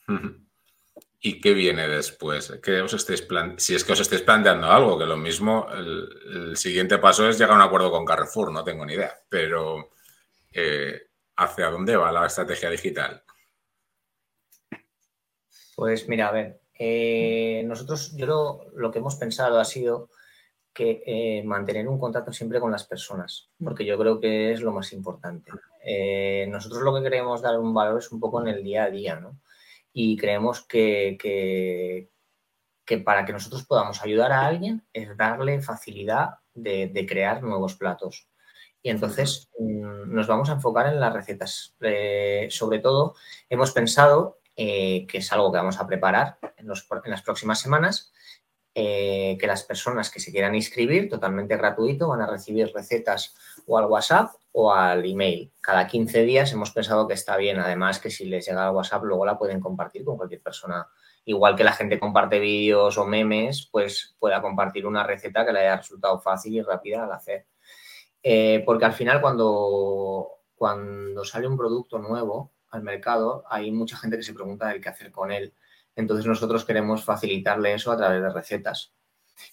¿Y 1.21 1.39
qué 1.39 1.53
viene 1.53 1.87
después? 1.87 2.59
¿Qué 2.63 2.81
os 2.81 2.95
estáis 2.95 3.26
si 3.59 3.75
es 3.75 3.85
que 3.85 3.93
os 3.93 4.00
estáis 4.00 4.23
planteando 4.23 4.69
algo, 4.69 4.99
que 4.99 5.05
lo 5.05 5.19
mismo, 5.19 5.67
el, 5.71 6.09
el, 6.33 6.57
siguiente 6.57 6.97
paso 6.97 7.29
es 7.29 7.37
llegar 7.37 7.53
a 7.53 7.57
un 7.57 7.63
acuerdo 7.63 7.91
con 7.91 8.07
Carrefour, 8.07 8.50
no 8.50 8.65
tengo 8.65 8.87
ni 8.87 8.95
idea, 8.95 9.15
pero 9.29 9.91
eh, 10.50 11.11
hacia 11.37 11.71
dónde 11.71 11.97
va 11.97 12.11
la 12.11 12.26
estrategia 12.26 12.71
digital. 12.71 13.23
Pues 15.80 16.10
mira, 16.10 16.28
a 16.28 16.32
ver, 16.32 16.60
eh, 16.78 17.62
nosotros 17.64 18.14
yo 18.14 18.69
lo, 18.75 18.90
que 18.90 18.99
hemos 18.99 19.16
pensado 19.16 19.58
ha 19.58 19.64
sido 19.64 20.10
que 20.75 21.02
eh, 21.06 21.43
mantener 21.43 21.88
un 21.88 21.99
contacto 21.99 22.34
siempre 22.34 22.60
con 22.60 22.71
las 22.71 22.84
personas, 22.84 23.49
porque 23.58 23.86
yo 23.86 23.97
creo 23.97 24.21
que 24.21 24.52
es 24.52 24.60
lo 24.60 24.73
más 24.73 24.93
importante. 24.93 25.50
nosotros 26.49 26.82
lo 26.82 26.95
que 26.95 27.02
queremos 27.02 27.40
dar 27.40 27.58
un 27.58 27.73
valor 27.73 27.99
es 27.99 28.12
un 28.12 28.21
poco 28.21 28.43
en 28.43 28.49
el 28.49 28.62
día 28.62 28.84
a 28.84 28.90
día, 28.90 29.19
¿no? 29.19 29.40
Y 29.90 30.19
creemos 30.19 30.66
que, 30.66 31.16
que, 32.84 32.99
para 32.99 33.25
que 33.25 33.32
nosotros 33.32 33.64
podamos 33.64 34.02
ayudar 34.02 34.32
a 34.32 34.47
alguien 34.47 34.84
es 34.93 35.16
darle 35.16 35.62
facilidad 35.62 36.40
de 36.52 37.06
crear 37.08 37.43
nuevos 37.43 37.75
platos. 37.76 38.28
Y 38.82 38.90
entonces 38.90 39.50
mm, 39.58 40.14
nos 40.14 40.26
vamos 40.26 40.49
a 40.50 40.54
enfocar 40.54 40.86
en 40.86 41.00
las 41.00 41.12
recetas. 41.12 41.76
Eh, 41.80 42.49
sobre 42.50 42.78
todo, 42.78 43.14
hemos 43.49 43.73
pensado 43.73 44.40
eh, 44.63 45.07
que 45.07 45.17
es 45.17 45.33
algo 45.33 45.51
que 45.51 45.57
vamos 45.57 45.81
a 45.81 45.87
preparar 45.87 46.37
en, 46.59 46.69
las 46.69 47.23
próximas 47.23 47.59
semanas, 47.61 48.13
eh, 48.75 49.39
que 49.41 49.47
las 49.47 49.63
personas 49.63 50.11
que 50.11 50.21
se 50.21 50.31
quieran 50.31 50.55
inscribir 50.55 51.09
totalmente 51.09 51.57
gratuito 51.57 52.09
van 52.09 52.21
a 52.21 52.27
recibir 52.27 52.71
recetas 52.75 53.35
o 53.67 53.79
al 53.79 53.87
WhatsApp 53.87 54.35
o 54.53 54.71
al 54.71 55.07
email. 55.07 55.51
Cada 55.63 55.87
15 55.87 56.25
días 56.25 56.53
hemos 56.53 56.73
pensado 56.73 57.09
que 57.09 57.15
está 57.15 57.39
bien. 57.39 57.59
Además, 57.59 58.01
que 58.01 58.11
si 58.11 58.27
les 58.27 58.45
llega 58.45 58.69
al 58.69 58.75
WhatsApp, 58.75 59.03
luego 59.05 59.25
la 59.25 59.39
pueden 59.39 59.61
compartir 59.61 60.05
con 60.05 60.19
cualquier 60.19 60.43
persona. 60.43 60.87
Igual 61.25 61.57
que 61.57 61.65
la 61.65 61.73
gente 61.73 61.99
comparte 61.99 62.39
vídeos 62.39 62.99
o 62.99 63.07
memes, 63.07 63.67
pues 63.73 64.15
pueda 64.19 64.43
compartir 64.43 64.87
una 64.87 65.05
receta 65.05 65.47
que 65.47 65.55
le 65.55 65.61
haya 65.61 65.79
resultado 65.79 66.21
fácil 66.21 66.55
y 66.57 66.61
rápida 66.61 67.05
al 67.05 67.13
hacer. 67.13 67.47
Eh, 68.23 68.63
porque 68.67 68.85
al 68.85 68.93
final 68.93 69.23
cuando, 69.23 70.29
cuando 70.55 71.25
sale 71.25 71.47
un 71.47 71.57
producto 71.57 71.99
nuevo 71.99 72.53
al 72.71 72.83
mercado, 72.83 73.45
hay 73.49 73.71
mucha 73.71 73.97
gente 73.97 74.17
que 74.17 74.23
se 74.23 74.35
pregunta 74.35 74.78
qué 74.80 74.89
hacer 74.89 75.11
con 75.11 75.33
él. 75.33 75.52
Entonces 75.97 76.26
nosotros 76.26 76.65
queremos 76.65 77.04
facilitarle 77.04 77.75
eso 77.75 77.93
a 77.93 77.97
través 77.97 78.23
de 78.23 78.30
recetas. 78.30 78.93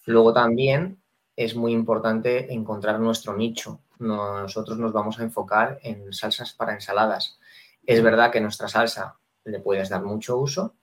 Luego 0.05 0.33
también 0.33 1.01
es 1.35 1.55
muy 1.55 1.71
importante 1.71 2.53
encontrar 2.53 2.99
nuestro 2.99 3.35
nicho. 3.35 3.81
Nosotros 3.99 4.77
nos 4.77 4.91
vamos 4.91 5.19
a 5.19 5.23
enfocar 5.23 5.79
en 5.83 6.13
salsas 6.13 6.53
para 6.53 6.73
ensaladas. 6.73 7.39
Es 7.85 8.03
verdad 8.03 8.31
que 8.31 8.41
nuestra 8.41 8.67
salsa 8.67 9.17
le 9.43 9.59
puedes 9.59 9.89
dar 9.89 10.03
mucho 10.03 10.37
uso, 10.37 10.75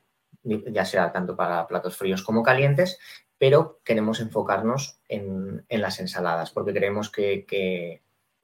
ya 0.42 0.84
sea 0.84 1.12
tanto 1.12 1.36
para 1.36 1.66
platos 1.66 1.96
fríos 1.96 2.22
como 2.22 2.42
calientes, 2.42 2.98
pero 3.38 3.80
queremos 3.84 4.20
enfocarnos 4.20 5.00
en, 5.08 5.64
las 5.68 6.00
ensaladas 6.00 6.50
porque 6.50 6.72
creemos 6.72 7.10
que, 7.10 8.00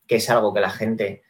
es 0.09 0.31
algo 0.31 0.53
que 0.53 0.61
la 0.61 0.70
gente, 0.70 1.22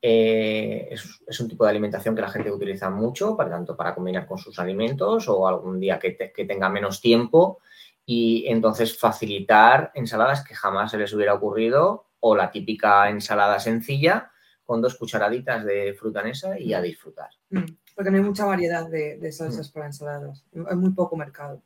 eh, 0.00 0.88
es, 0.90 1.40
un 1.40 1.48
tipo 1.48 1.64
de 1.64 1.70
alimentación 1.70 2.14
que 2.14 2.22
la 2.22 2.28
gente 2.28 2.52
utiliza 2.52 2.88
mucho, 2.88 3.36
para, 3.36 3.50
tanto 3.50 3.76
para 3.76 3.94
combinar 3.94 4.26
con 4.26 4.38
sus 4.38 4.58
alimentos 4.58 5.28
o 5.28 5.48
algún 5.48 5.80
día 5.80 5.98
que, 5.98 6.12
tenga 6.12 6.68
menos 6.68 7.00
tiempo 7.00 7.58
y 8.06 8.46
entonces 8.48 8.96
facilitar 8.98 9.90
ensaladas 9.94 10.44
que 10.44 10.54
jamás 10.54 10.92
se 10.92 10.98
les 10.98 11.12
hubiera 11.12 11.34
ocurrido 11.34 12.06
o 12.20 12.36
la 12.36 12.50
típica 12.50 13.10
ensalada 13.10 13.58
sencilla 13.58 14.30
con 14.64 14.80
dos 14.80 14.96
cucharaditas 14.96 15.64
de 15.64 15.94
frutanesa 15.94 16.58
y 16.58 16.74
a 16.74 16.80
disfrutar. 16.80 17.30
Mm, 17.50 17.64
porque 17.94 18.10
no 18.10 18.18
hay 18.18 18.22
mucha 18.22 18.44
variedad 18.44 18.88
de, 18.88 19.32
salsas 19.32 19.70
mm. 19.70 19.72
para 19.72 19.86
ensaladas, 19.86 20.44
hay 20.54 20.76
muy 20.76 20.90
poco 20.90 21.16
mercado. 21.16 21.62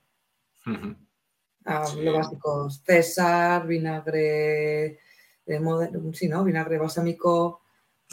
Ah, 1.64 1.85
lo 1.97 2.14
básico, 2.14 2.71
César, 2.71 3.66
vinagre, 3.66 4.99
de 5.47 6.12
sí, 6.12 6.29
¿no? 6.29 6.45
Vinagre 6.45 6.79
balsámico, 6.79 7.62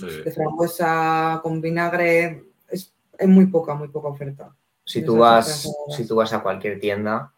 de 0.01 0.31
frambuesa 0.31 1.39
con 1.43 1.61
vinagre, 1.61 2.43
es, 2.69 2.93
muy 3.27 3.47
poca, 3.47 3.73
muy 3.73 3.89
poca 3.89 4.09
oferta. 4.09 4.55
Si 4.83 5.03
tú, 5.03 5.17
vas, 5.17 5.69
si 5.95 6.07
tú 6.07 6.15
vas 6.15 6.33
a 6.33 6.41
cualquier 6.41 6.79
tienda, 6.79 7.31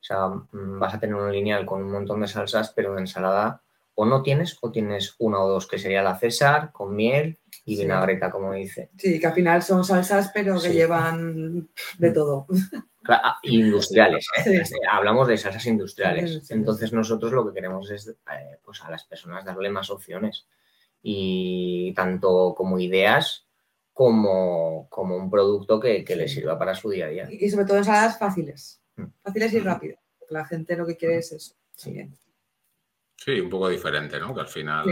o 0.00 0.02
sea, 0.02 0.28
mm, 0.28 0.78
vas 0.78 0.94
a 0.94 1.00
tener 1.00 1.14
un 1.14 1.30
lineal 1.30 1.66
con 1.66 1.82
un 1.82 1.92
montón 1.92 2.20
de 2.20 2.28
salsas, 2.28 2.72
pero 2.74 2.94
de 2.94 3.00
ensalada 3.00 3.60
o 3.96 4.04
no 4.04 4.22
tienes 4.22 4.56
o 4.60 4.70
tienes 4.70 5.14
una 5.18 5.40
o 5.40 5.48
dos, 5.48 5.66
que 5.66 5.78
sería 5.78 6.02
la 6.02 6.18
César 6.18 6.70
con 6.70 6.94
miel 6.94 7.38
y 7.64 7.78
vinagreta, 7.78 8.30
como 8.30 8.52
dice. 8.52 8.90
Sí, 8.96 9.18
que 9.18 9.26
al 9.26 9.32
final 9.32 9.62
son 9.62 9.84
salsas, 9.84 10.30
pero 10.32 10.60
que 10.60 10.72
llevan 10.72 11.68
de 11.98 12.10
todo. 12.12 12.46
Ah, 13.08 13.38
industriales, 13.42 14.26
¿eh? 14.44 14.62
hablamos 14.90 15.28
de 15.28 15.38
salsas 15.38 15.66
industriales. 15.66 16.50
Entonces 16.50 16.92
nosotros 16.92 17.32
lo 17.32 17.46
que 17.46 17.54
queremos 17.54 17.90
es 17.90 18.08
eh, 18.08 18.58
pues 18.64 18.82
a 18.82 18.90
las 18.90 19.04
personas 19.04 19.44
darle 19.44 19.70
más 19.70 19.90
opciones 19.90 20.46
y 21.02 21.92
tanto 21.94 22.54
como 22.56 22.78
ideas 22.78 23.46
como, 23.92 24.88
como 24.90 25.16
un 25.16 25.30
producto 25.30 25.80
que, 25.80 26.04
que 26.04 26.16
les 26.16 26.32
sirva 26.32 26.58
para 26.58 26.74
su 26.74 26.90
día 26.90 27.06
a 27.06 27.08
día. 27.08 27.28
Y 27.30 27.48
sobre 27.48 27.64
todo 27.64 27.78
ensaladas 27.78 28.18
fáciles, 28.18 28.82
mm. 28.96 29.04
fáciles 29.22 29.52
y 29.54 29.60
rápidas. 29.60 30.00
La 30.28 30.44
gente 30.44 30.76
lo 30.76 30.86
que 30.86 30.96
quiere 30.96 31.18
es 31.18 31.32
eso. 31.32 31.54
Sí. 31.74 32.10
sí, 33.16 33.40
un 33.40 33.50
poco 33.50 33.68
diferente, 33.68 34.18
¿no? 34.18 34.34
Que 34.34 34.40
al 34.40 34.48
final... 34.48 34.86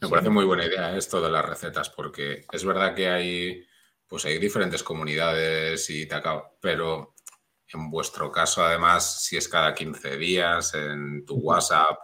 Me 0.00 0.08
parece 0.08 0.30
muy 0.30 0.46
buena 0.46 0.64
idea 0.64 0.96
esto 0.96 1.20
de 1.20 1.30
las 1.30 1.44
recetas, 1.44 1.90
porque 1.90 2.46
es 2.50 2.64
verdad 2.64 2.94
que 2.94 3.08
hay 3.08 3.66
pues 4.14 4.24
hay 4.26 4.38
diferentes 4.38 4.82
comunidades 4.82 5.88
y 5.90 6.08
pero 6.60 7.14
en 7.66 7.90
vuestro 7.90 8.30
caso, 8.30 8.62
además, 8.62 9.22
si 9.22 9.36
es 9.36 9.48
cada 9.48 9.74
15 9.74 10.16
días 10.16 10.74
en 10.74 11.24
tu 11.24 11.36
WhatsApp, 11.36 11.98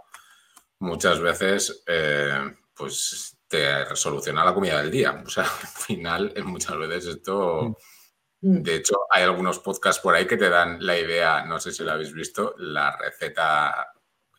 muchas 0.80 1.20
veces, 1.20 1.82
eh, 1.86 2.54
pues 2.74 3.36
te 3.46 3.84
resoluciona 3.84 4.44
la 4.44 4.54
comida 4.54 4.80
del 4.80 4.90
día. 4.90 5.22
O 5.24 5.28
sea, 5.28 5.44
al 5.62 5.68
final, 5.68 6.34
muchas 6.44 6.76
veces 6.76 7.06
esto... 7.06 7.76
Mm. 8.42 8.62
De 8.62 8.76
hecho, 8.76 8.94
hay 9.10 9.22
algunos 9.24 9.58
podcasts 9.58 10.00
por 10.00 10.14
ahí 10.14 10.26
que 10.26 10.38
te 10.38 10.48
dan 10.48 10.78
la 10.84 10.98
idea, 10.98 11.44
no 11.44 11.60
sé 11.60 11.72
si 11.72 11.84
lo 11.84 11.92
habéis 11.92 12.14
visto, 12.14 12.54
la 12.56 12.96
receta, 12.96 13.92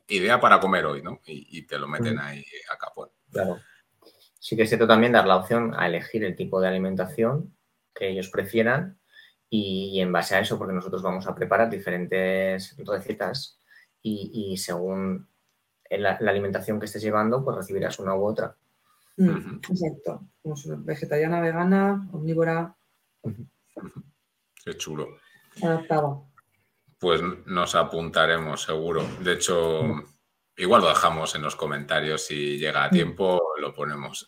idea 0.07 0.39
para 0.39 0.59
comer 0.59 0.87
hoy, 0.87 1.03
¿no? 1.03 1.21
Y, 1.27 1.59
y 1.59 1.67
te 1.67 1.77
lo 1.77 1.87
meten 1.87 2.15
Mm. 2.15 2.19
ahí 2.19 2.43
a 2.73 2.77
capón. 2.79 3.09
Claro. 3.31 3.59
Sí 4.39 4.55
que 4.55 4.63
es 4.63 4.69
cierto 4.69 4.87
también 4.87 5.11
dar 5.11 5.27
la 5.27 5.35
opción 5.37 5.75
a 5.77 5.85
elegir 5.85 6.23
el 6.23 6.35
tipo 6.35 6.59
de 6.59 6.67
alimentación 6.67 7.55
que 7.93 8.09
ellos 8.09 8.29
prefieran 8.29 8.99
y, 9.51 9.91
y 9.93 10.01
en 10.01 10.11
base 10.11 10.35
a 10.35 10.39
eso, 10.39 10.57
porque 10.57 10.73
nosotros 10.73 11.03
vamos 11.03 11.27
a 11.27 11.35
preparar 11.35 11.69
diferentes 11.69 12.75
recetas 12.79 13.59
y, 14.01 14.31
y 14.33 14.57
según 14.57 15.29
la, 15.99 16.17
la 16.19 16.31
alimentación 16.31 16.79
que 16.79 16.85
estés 16.85 17.01
llevando, 17.01 17.43
pues 17.43 17.57
recibirás 17.57 17.99
una 17.99 18.15
u 18.15 18.25
otra. 18.25 18.55
Mm. 19.17 19.57
Exacto. 19.69 20.21
Como 20.41 20.55
vegetariana, 20.79 21.41
vegana, 21.41 22.07
omnívora, 22.11 22.75
Qué 24.63 24.77
chulo. 24.77 25.07
adaptada. 25.61 26.21
Pues 26.99 27.21
nos 27.45 27.75
apuntaremos, 27.75 28.63
seguro. 28.63 29.03
De 29.21 29.33
hecho, 29.33 29.81
igual 30.55 30.81
lo 30.81 30.89
dejamos 30.89 31.33
en 31.35 31.41
los 31.41 31.55
comentarios. 31.55 32.25
Si 32.25 32.57
llega 32.57 32.85
a 32.85 32.89
tiempo, 32.89 33.41
lo 33.59 33.73
ponemos. 33.73 34.27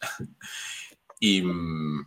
Y 1.20 1.42
mm, 1.42 2.06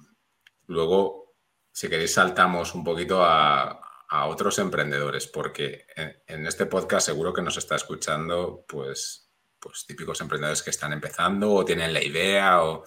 luego, 0.66 1.36
si 1.72 1.88
queréis, 1.88 2.12
saltamos 2.12 2.74
un 2.74 2.84
poquito 2.84 3.24
a, 3.24 3.80
a 4.08 4.26
otros 4.26 4.58
emprendedores, 4.58 5.26
porque 5.26 5.86
en, 5.96 6.14
en 6.26 6.46
este 6.46 6.66
podcast 6.66 7.06
seguro 7.06 7.32
que 7.32 7.42
nos 7.42 7.56
está 7.56 7.76
escuchando, 7.76 8.64
pues, 8.68 9.25
pues 9.66 9.86
típicos 9.86 10.20
emprendedores 10.20 10.62
que 10.62 10.70
están 10.70 10.92
empezando 10.92 11.52
o 11.52 11.64
tienen 11.64 11.92
la 11.92 12.02
idea 12.02 12.62
o... 12.62 12.84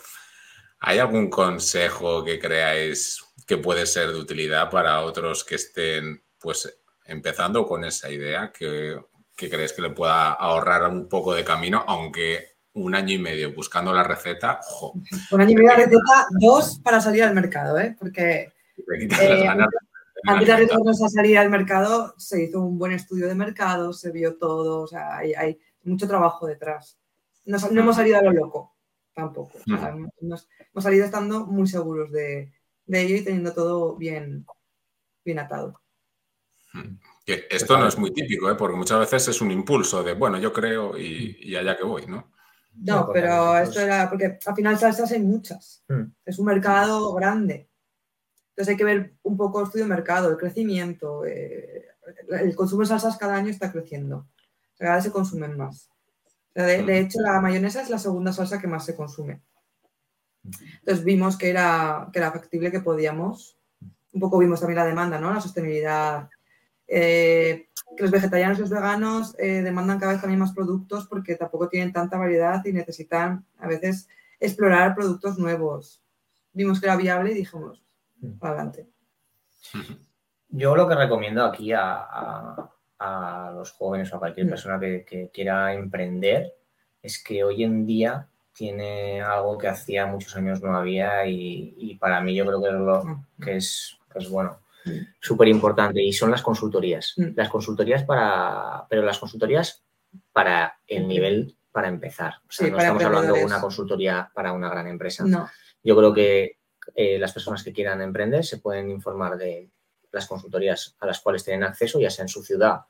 ¿Hay 0.81 0.97
algún 0.97 1.29
consejo 1.29 2.23
que 2.23 2.39
creáis 2.39 3.21
que 3.45 3.57
puede 3.57 3.85
ser 3.85 4.13
de 4.13 4.19
utilidad 4.19 4.69
para 4.69 5.01
otros 5.01 5.43
que 5.43 5.55
estén 5.55 6.23
pues 6.39 6.73
empezando 7.03 7.65
con 7.65 7.83
esa 7.83 8.09
idea 8.09 8.53
que, 8.57 8.97
que 9.35 9.49
crees 9.49 9.73
que 9.73 9.81
le 9.81 9.89
pueda 9.89 10.31
ahorrar 10.31 10.89
un 10.89 11.09
poco 11.09 11.33
de 11.33 11.43
camino, 11.43 11.83
aunque 11.85 12.59
un 12.73 12.95
año 12.95 13.13
y 13.13 13.17
medio 13.17 13.53
buscando 13.53 13.91
la 13.91 14.03
receta, 14.03 14.61
ojo, 14.71 14.93
Un 15.31 15.41
año 15.41 15.51
y 15.51 15.55
medio 15.55 15.71
de 15.71 15.75
receta, 15.75 16.27
dos 16.39 16.79
para 16.81 17.01
salir 17.01 17.23
al 17.23 17.35
mercado, 17.35 17.77
¿eh? 17.77 17.93
Porque 17.99 18.53
Eh, 19.21 19.47
antes 20.25 20.47
de 20.47 20.53
arriesgarnos 20.53 21.01
a 21.01 21.09
salir 21.09 21.37
al 21.37 21.49
mercado, 21.49 22.13
se 22.17 22.43
hizo 22.43 22.59
un 22.59 22.77
buen 22.77 22.91
estudio 22.91 23.27
de 23.27 23.35
mercado, 23.35 23.93
se 23.93 24.11
vio 24.11 24.37
todo, 24.37 24.81
o 24.81 24.87
sea, 24.87 25.17
hay, 25.17 25.33
hay 25.33 25.59
mucho 25.83 26.07
trabajo 26.07 26.47
detrás. 26.47 26.99
No, 27.45 27.57
hemos 27.71 27.95
salido 27.95 28.17
a 28.19 28.21
lo 28.21 28.31
loco, 28.31 28.75
tampoco. 29.13 29.57
O 29.57 29.77
sea, 29.77 29.89
hemos, 29.89 30.47
hemos 30.71 30.83
salido 30.83 31.05
estando 31.05 31.45
muy 31.45 31.67
seguros 31.67 32.11
de, 32.11 32.53
de 32.85 33.01
ello 33.01 33.15
y 33.15 33.23
teniendo 33.23 33.53
todo 33.53 33.95
bien, 33.95 34.45
bien 35.25 35.39
atado. 35.39 35.81
Que 37.25 37.47
esto 37.49 37.77
no 37.77 37.87
es 37.87 37.97
muy 37.97 38.11
típico, 38.11 38.49
¿eh? 38.51 38.55
porque 38.55 38.77
muchas 38.77 38.99
veces 38.99 39.29
es 39.29 39.41
un 39.41 39.51
impulso 39.51 40.03
de, 40.03 40.13
bueno, 40.13 40.37
yo 40.39 40.53
creo 40.53 40.97
y, 40.97 41.37
y 41.41 41.55
allá 41.55 41.75
que 41.75 41.83
voy, 41.83 42.05
¿no? 42.07 42.31
No, 42.73 42.95
No, 43.07 43.09
pero 43.11 43.57
esto 43.57 43.79
era, 43.79 44.07
porque 44.09 44.37
al 44.45 44.55
final 44.55 44.77
salsas 44.77 45.11
hay 45.11 45.21
muchas. 45.21 45.83
Mm. 45.87 46.03
Es 46.25 46.39
un 46.39 46.45
mercado 46.45 47.13
grande. 47.13 47.69
Entonces 48.49 48.71
hay 48.73 48.77
que 48.77 48.83
ver 48.83 49.15
un 49.23 49.37
poco 49.37 49.59
el 49.59 49.65
estudio 49.65 49.85
de 49.85 49.89
mercado, 49.89 50.29
el 50.29 50.37
crecimiento. 50.37 51.25
eh, 51.25 51.85
el 52.29 52.55
consumo 52.55 52.81
de 52.81 52.87
salsas 52.87 53.17
cada 53.17 53.35
año 53.35 53.49
está 53.49 53.71
creciendo. 53.71 54.27
Cada 54.79 54.95
vez 54.95 55.03
se 55.03 55.11
consumen 55.11 55.55
más. 55.55 55.91
De, 56.55 56.81
de 56.83 56.99
hecho, 56.99 57.19
la 57.21 57.39
mayonesa 57.39 57.81
es 57.81 57.89
la 57.91 57.99
segunda 57.99 58.33
salsa 58.33 58.59
que 58.59 58.67
más 58.67 58.83
se 58.85 58.95
consume. 58.95 59.41
Entonces 60.79 61.03
vimos 61.05 61.37
que 61.37 61.49
era, 61.49 62.09
que 62.11 62.19
era 62.19 62.31
factible, 62.31 62.71
que 62.71 62.79
podíamos. 62.79 63.57
Un 64.13 64.19
poco 64.21 64.39
vimos 64.39 64.59
también 64.59 64.77
la 64.77 64.85
demanda, 64.85 65.19
¿no? 65.19 65.31
La 65.33 65.41
sostenibilidad. 65.41 66.29
Eh, 66.87 67.69
que 67.95 68.01
los 68.03 68.11
vegetarianos 68.11 68.57
y 68.57 68.61
los 68.61 68.69
veganos 68.71 69.35
eh, 69.37 69.61
demandan 69.61 69.99
cada 69.99 70.13
vez 70.13 70.21
también 70.21 70.39
más 70.39 70.53
productos 70.53 71.05
porque 71.07 71.35
tampoco 71.35 71.69
tienen 71.69 71.93
tanta 71.93 72.17
variedad 72.17 72.65
y 72.65 72.73
necesitan 72.73 73.45
a 73.59 73.67
veces 73.67 74.07
explorar 74.39 74.95
productos 74.95 75.37
nuevos. 75.37 76.01
Vimos 76.53 76.79
que 76.79 76.87
era 76.87 76.95
viable 76.95 77.31
y 77.31 77.35
dijimos, 77.35 77.83
para 78.39 78.55
adelante. 78.55 78.89
Yo 80.47 80.75
lo 80.75 80.87
que 80.87 80.95
recomiendo 80.95 81.45
aquí 81.45 81.73
a, 81.73 81.97
a- 81.97 82.71
a 82.99 83.51
los 83.55 83.71
jóvenes 83.71 84.11
o 84.11 84.17
a 84.17 84.19
cualquier 84.19 84.45
Mm. 84.45 84.49
persona 84.49 84.79
que, 84.79 85.05
que 85.05 85.29
quiera 85.33 85.73
emprender 85.73 86.53
es 87.01 87.23
que 87.23 87.43
hoy 87.43 87.63
en 87.63 87.85
día 87.85 88.27
tiene 88.53 89.21
algo 89.21 89.57
que 89.57 89.69
hacía 89.69 90.05
muchos 90.05 90.35
años 90.35 90.61
no 90.61 90.75
había 90.75 91.25
y, 91.25 91.75
y 91.77 91.95
para 91.95 92.19
mí 92.21 92.35
yo 92.35 92.45
creo 92.45 92.61
que 92.61 92.67
es, 92.67 92.73
lo, 92.73 93.03
Mm. 93.05 93.25
que 93.43 93.55
es, 93.55 93.97
que 94.11 94.19
es 94.19 94.29
bueno, 94.29 94.59
Mm. 94.85 94.99
súper 95.19 95.47
importante 95.49 96.01
y 96.01 96.11
son 96.13 96.31
las 96.31 96.41
consultorías. 96.41 97.13
Las 97.35 97.49
consultorías 97.49 98.03
para, 98.03 98.85
pero 98.89 99.01
las 99.01 99.19
consultorías 99.19 99.83
para 100.31 100.79
el 100.87 101.07
nivel 101.07 101.55
para 101.71 101.87
empezar. 101.89 102.35
O 102.47 102.51
sea, 102.51 102.65
Sí, 102.65 102.71
no 102.71 102.77
estamos 102.79 103.03
hablando 103.03 103.33
de 103.33 103.45
una 103.45 103.61
consultoría 103.61 104.31
para 104.33 104.53
una 104.53 104.69
gran 104.69 104.87
empresa. 104.87 105.23
No, 105.25 105.49
Yo 105.83 105.95
creo 105.97 106.13
que 106.13 106.57
eh, 106.95 107.19
las 107.19 107.31
personas 107.33 107.63
que 107.63 107.71
quieran 107.73 108.01
emprender 108.01 108.43
se 108.43 108.57
pueden 108.57 108.89
informar 108.89 109.37
de 109.37 109.69
las 110.11 110.27
consultorías 110.27 110.95
a 110.99 111.05
las 111.05 111.19
cuales 111.19 111.43
tienen 111.43 111.63
acceso, 111.63 111.99
ya 111.99 112.09
sea 112.09 112.23
en 112.23 112.29
su 112.29 112.43
ciudad 112.43 112.81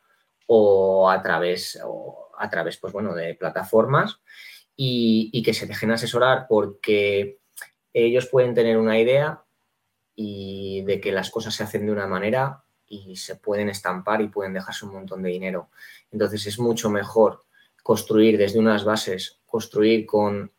o 0.48 1.10
a 1.10 1.22
través, 1.22 1.80
o 1.84 2.30
a 2.38 2.50
través 2.50 2.78
pues, 2.78 2.94
bueno, 2.94 3.14
de 3.14 3.36
plataformas 3.36 4.20
y, 4.76 5.30
y 5.34 5.44
que 5.44 5.54
se 5.54 5.68
dejen 5.68 5.92
asesorar 5.92 6.46
porque 6.48 7.40
ellos 7.94 8.28
pueden 8.28 8.54
tener 8.54 8.78
una 8.78 9.00
idea 9.00 9.44
y 10.16 10.84
de 10.84 11.00
que 11.00 11.12
las 11.12 11.30
cosas 11.30 11.56
se 11.56 11.64
hacen 11.64 11.86
de 11.86 11.92
una 11.92 12.08
manera 12.08 12.64
y 12.88 13.16
se 13.16 13.36
pueden 13.36 13.70
estampar 13.70 14.22
y 14.22 14.28
pueden 14.28 14.54
dejarse 14.54 14.86
un 14.86 14.94
montón 14.94 15.22
de 15.22 15.30
dinero. 15.30 15.70
Entonces 16.12 16.46
es 16.48 16.60
mucho 16.60 16.90
mejor 16.90 17.44
construir 17.84 18.38
desde 18.38 18.60
unas 18.60 18.84
bases, 18.84 19.40
construir 19.46 20.06
con 20.06 20.52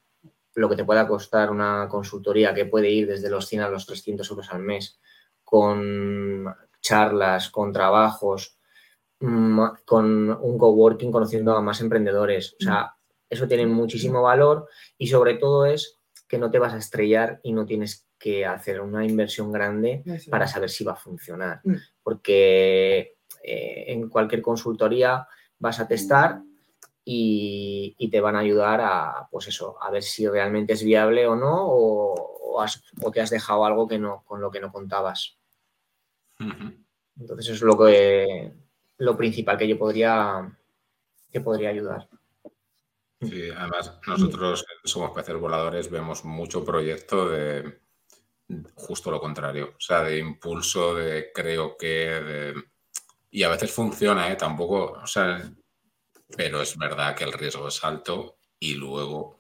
lo 0.55 0.69
que 0.69 0.77
te 0.77 0.85
pueda 0.85 1.07
costar 1.07 1.51
una 1.51 1.89
consultoría 1.89 2.55
que 2.55 2.67
puede 2.67 2.91
ir 2.91 3.07
desde 3.07 3.31
los 3.31 3.47
100 3.47 3.63
a 3.63 3.69
los 3.69 3.87
300 3.87 4.29
euros 4.31 4.51
al 4.51 4.61
mes, 4.61 5.01
con 5.51 6.47
charlas, 6.81 7.51
con 7.51 7.73
trabajos, 7.73 8.57
mm, 9.21 9.61
con 9.85 10.31
un 10.31 10.59
coworking 10.59 11.11
conociendo 11.13 11.55
a 11.57 11.61
más 11.61 11.81
emprendedores. 11.81 12.55
O 12.61 12.65
sea, 12.65 12.95
eso 13.29 13.47
tiene 13.49 13.67
muchísimo 13.67 14.23
valor 14.23 14.69
y 14.97 15.09
sobre 15.09 15.35
todo 15.35 15.67
es 15.67 15.99
que 16.29 16.39
no 16.39 16.51
te 16.51 16.59
vas 16.59 16.73
a 16.75 16.79
estrellar 16.79 17.41
y 17.43 17.53
no 17.53 17.67
tienes 17.67 18.07
que 18.19 18.47
hacer 18.47 18.81
una 18.81 19.05
inversión 19.05 19.51
grande 19.51 20.03
para 20.31 20.47
saber 20.47 20.71
si 20.71 20.85
va 20.85 20.93
a 20.93 20.97
funcionar. 20.97 21.61
Mm. 21.65 21.75
Porque 22.03 23.17
eh, 23.43 23.85
en 23.89 24.09
cualquier 24.09 24.43
consultoría 24.43 25.27
vas 25.59 25.81
a 25.81 25.89
testar 25.89 26.41
y, 27.05 27.95
y 27.99 28.11
te 28.11 28.21
van 28.21 28.37
a 28.37 28.41
ayudar 28.41 28.81
a, 28.83 29.29
pues 29.31 29.49
eso, 29.49 29.77
a 29.83 29.91
ver 29.91 30.03
si 30.03 30.29
realmente 30.29 30.75
es 30.75 30.85
viable 30.85 31.27
o 31.27 31.35
no, 31.35 31.67
o, 31.67 32.15
o 32.15 32.61
has- 32.61 32.83
o 33.03 33.11
te 33.11 33.21
has 33.21 33.31
dejado 33.31 33.65
algo 33.65 33.89
que 33.89 33.99
no, 33.99 34.23
con 34.27 34.41
lo 34.41 34.51
que 34.51 34.61
no 34.61 34.71
contabas. 34.71 35.39
Entonces 37.19 37.47
eso 37.47 37.55
es 37.55 37.63
lo 37.63 37.77
que 37.77 38.53
lo 38.99 39.17
principal 39.17 39.57
que 39.59 39.69
yo 39.69 39.79
podría 39.79 40.57
que 41.31 41.41
podría 41.41 41.71
ayudar. 41.71 42.09
Sí, 43.21 43.51
además 43.51 43.99
nosotros 44.07 44.65
somos 44.85 45.11
peces 45.11 45.37
voladores, 45.37 45.91
vemos 45.91 46.25
mucho 46.25 46.65
proyecto 46.65 47.29
de 47.29 47.81
justo 48.75 49.11
lo 49.11 49.21
contrario, 49.21 49.75
o 49.77 49.81
sea, 49.81 50.03
de 50.03 50.19
impulso, 50.19 50.97
de 50.97 51.31
creo 51.33 51.77
que, 51.77 51.87
de... 51.87 52.55
y 53.31 53.43
a 53.45 53.49
veces 53.51 53.71
funciona, 53.71 54.33
¿eh? 54.33 54.37
Tampoco, 54.37 54.99
o 55.03 55.07
sea, 55.07 55.53
pero 56.37 56.61
es 56.61 56.77
verdad 56.77 57.15
que 57.15 57.25
el 57.25 57.33
riesgo 57.33 57.69
es 57.69 57.85
alto 57.85 58.39
y 58.59 58.75
luego, 58.75 59.39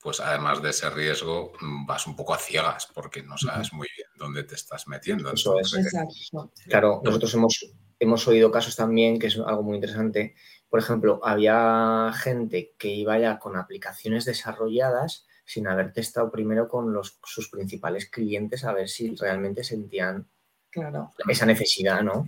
pues 0.00 0.18
además 0.20 0.60
de 0.62 0.70
ese 0.70 0.90
riesgo, 0.90 1.52
vas 1.86 2.06
un 2.06 2.16
poco 2.16 2.34
a 2.34 2.38
ciegas 2.38 2.88
porque 2.92 3.22
no 3.22 3.36
sabes 3.38 3.72
muy 3.72 3.88
bien 3.94 4.05
dónde 4.16 4.42
te 4.44 4.54
estás 4.54 4.86
metiendo. 4.88 5.32
Eso 5.32 5.58
es. 5.60 5.74
Exacto. 5.74 6.50
Claro, 6.68 7.00
nosotros 7.04 7.32
hemos, 7.34 7.74
hemos 7.98 8.26
oído 8.28 8.50
casos 8.50 8.76
también, 8.76 9.18
que 9.18 9.28
es 9.28 9.38
algo 9.38 9.62
muy 9.62 9.76
interesante. 9.76 10.34
Por 10.68 10.80
ejemplo, 10.80 11.20
había 11.22 12.12
gente 12.14 12.74
que 12.78 12.88
iba 12.88 13.18
ya 13.18 13.38
con 13.38 13.56
aplicaciones 13.56 14.24
desarrolladas 14.24 15.26
sin 15.44 15.68
haber 15.68 15.92
testado 15.92 16.30
primero 16.30 16.68
con 16.68 16.92
los, 16.92 17.18
sus 17.24 17.48
principales 17.50 18.10
clientes 18.10 18.64
a 18.64 18.72
ver 18.72 18.88
si 18.88 19.14
realmente 19.14 19.62
sentían 19.62 20.26
Claro. 20.70 21.12
esa 21.28 21.46
necesidad, 21.46 22.02
¿no? 22.02 22.26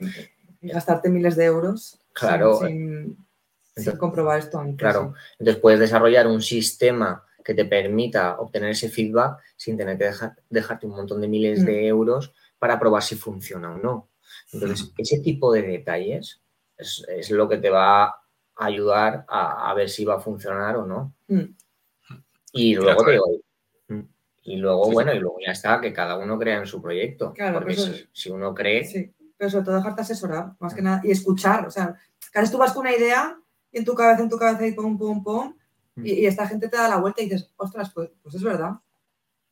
Y 0.60 0.68
gastarte 0.68 1.08
miles 1.10 1.36
de 1.36 1.44
euros 1.46 2.00
Claro. 2.12 2.58
sin, 2.60 2.66
sin- 2.68 3.16
sin 3.16 3.26
Entonces- 3.76 3.98
comprobar 3.98 4.38
esto 4.38 4.58
antes. 4.60 4.78
Claro. 4.78 5.14
Entonces 5.38 5.60
puedes 5.60 5.80
desarrollar 5.80 6.26
un 6.28 6.40
sistema 6.40 7.24
que 7.48 7.54
te 7.54 7.64
permita 7.64 8.38
obtener 8.38 8.68
ese 8.72 8.90
feedback 8.90 9.38
sin 9.56 9.78
tener 9.78 9.96
que 9.96 10.04
dejar, 10.04 10.36
dejarte 10.50 10.84
un 10.86 10.92
montón 10.94 11.18
de 11.22 11.28
miles 11.28 11.62
Mm. 11.62 11.64
de 11.64 11.86
euros 11.86 12.34
para 12.58 12.78
probar 12.78 13.02
si 13.02 13.16
funciona 13.16 13.72
o 13.72 13.78
no. 13.78 14.10
Entonces, 14.52 14.92
ese 14.98 15.20
tipo 15.20 15.50
de 15.50 15.62
detalles 15.62 16.42
es, 16.76 17.06
es 17.08 17.30
lo 17.30 17.48
que 17.48 17.56
te 17.56 17.70
va 17.70 18.04
a 18.04 18.16
ayudar 18.56 19.24
a, 19.28 19.70
a 19.70 19.72
ver 19.72 19.88
si 19.88 20.04
va 20.04 20.16
a 20.16 20.20
funcionar 20.20 20.76
o 20.76 20.84
no. 20.84 21.14
Mm. 21.28 21.54
Y 22.52 22.74
luego 22.74 23.02
te 23.02 23.12
digo, 23.12 23.24
Y 24.42 24.56
luego, 24.56 24.84
Sí, 24.84 24.90
sí. 24.90 24.94
bueno, 24.94 25.14
y 25.14 25.18
luego 25.20 25.36
ya 25.46 25.52
está, 25.52 25.80
que 25.80 25.92
cada 25.94 26.18
uno 26.18 26.38
crea 26.38 26.58
en 26.58 26.66
su 26.66 26.82
proyecto. 26.82 27.32
Claro, 27.32 27.60
porque 27.60 27.72
eso 27.72 27.92
si, 27.94 28.08
si 28.12 28.30
uno 28.30 28.54
cree, 28.54 28.84
Sí, 28.84 29.10
pero 29.38 29.48
sobre 29.50 29.64
todo 29.64 29.76
dejarte 29.76 30.02
asesorar, 30.02 30.52
más 30.58 30.74
que 30.74 30.82
nada, 30.82 31.00
y 31.02 31.10
escuchar. 31.12 31.66
O 31.66 31.70
sea, 31.70 31.94
que 32.30 32.38
a 32.38 32.42
veces 32.42 32.52
tú 32.52 32.58
vas 32.58 32.74
con 32.74 32.82
una 32.82 32.94
idea 32.94 33.38
y 33.72 33.78
en 33.78 33.86
tu 33.86 33.94
cabeza, 33.94 34.22
en 34.22 34.28
tu 34.28 34.36
cabeza, 34.36 34.66
y 34.66 34.72
pum, 34.72 34.98
pum, 34.98 35.22
pum, 35.24 35.54
y, 36.04 36.12
y 36.12 36.26
esta 36.26 36.46
gente 36.46 36.68
te 36.68 36.76
da 36.76 36.88
la 36.88 36.96
vuelta 36.96 37.22
y 37.22 37.24
dices, 37.28 37.52
ostras, 37.56 37.90
pues, 37.94 38.10
pues 38.22 38.34
es 38.34 38.42
verdad. 38.42 38.72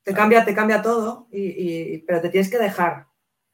Te 0.02 0.14
cambia, 0.14 0.44
te 0.44 0.54
cambia 0.54 0.82
todo, 0.82 1.26
y, 1.32 1.42
y- 1.94 1.98
pero 2.06 2.20
te 2.20 2.28
tienes 2.30 2.50
que 2.50 2.58
dejar. 2.58 3.06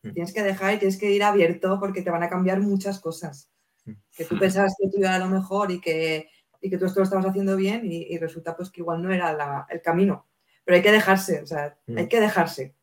Te 0.02 0.08
Mm. 0.10 0.12
Tienes 0.14 0.32
que 0.34 0.42
dejar 0.42 0.74
y 0.74 0.78
tienes 0.78 0.98
que 0.98 1.10
ir 1.12 1.22
abierto 1.22 1.78
porque 1.78 2.02
te 2.02 2.10
van 2.10 2.22
a 2.24 2.28
cambiar 2.28 2.60
muchas 2.60 2.98
cosas. 3.00 3.48
Mm. 3.84 3.92
Que 4.16 4.24
tú 4.24 4.36
pensabas 4.38 4.74
que 4.78 4.88
tú 4.88 4.98
era 4.98 5.18
lo 5.18 5.26
mejor 5.28 5.70
y 5.70 5.80
que, 5.80 6.28
y 6.60 6.68
que 6.70 6.76
tú 6.76 6.86
esto 6.86 6.98
lo 7.00 7.04
estabas 7.04 7.26
haciendo 7.26 7.56
bien 7.56 7.82
y, 7.84 8.02
y 8.12 8.18
resulta 8.18 8.56
pues 8.56 8.70
que 8.70 8.80
igual 8.80 9.00
no 9.02 9.12
era 9.12 9.32
la- 9.32 9.66
el 9.70 9.80
camino. 9.80 10.26
Pero 10.64 10.76
hay 10.76 10.82
que 10.82 10.90
dejarse, 10.92 11.40
o 11.42 11.46
sea, 11.46 11.78
Mm. 11.86 11.98
hay 11.98 12.08
que 12.08 12.20
dejarse. 12.20 12.74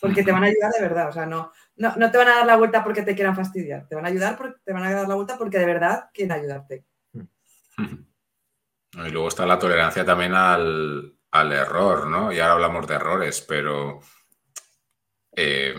Porque 0.00 0.22
te 0.24 0.32
van 0.32 0.42
a 0.44 0.46
ayudar 0.46 0.72
de 0.72 0.80
verdad, 0.80 1.08
o 1.08 1.12
sea, 1.12 1.26
no, 1.26 1.52
no, 1.76 1.94
no 1.96 2.10
te 2.10 2.18
van 2.18 2.28
a 2.28 2.34
dar 2.36 2.46
la 2.46 2.56
vuelta 2.56 2.82
porque 2.82 3.02
te 3.02 3.14
quieran 3.14 3.36
fastidiar, 3.36 3.86
te 3.88 3.94
van 3.94 4.04
a 4.04 4.08
ayudar 4.08 4.36
porque 4.36 4.58
te 4.64 4.72
van 4.72 4.82
a 4.84 4.92
dar 4.92 5.06
la 5.08 5.14
vuelta 5.16 5.36
porque 5.38 5.58
de 5.58 5.66
verdad 5.66 6.10
quieren 6.14 6.32
ayudarte. 6.32 6.84
Y 8.94 9.10
luego 9.10 9.28
está 9.28 9.44
la 9.44 9.58
tolerancia 9.58 10.02
también 10.04 10.34
al, 10.34 11.14
al 11.30 11.52
error, 11.52 12.06
¿no? 12.06 12.32
Y 12.32 12.40
ahora 12.40 12.54
hablamos 12.54 12.86
de 12.86 12.94
errores, 12.94 13.42
pero 13.42 14.00
eh, 15.36 15.74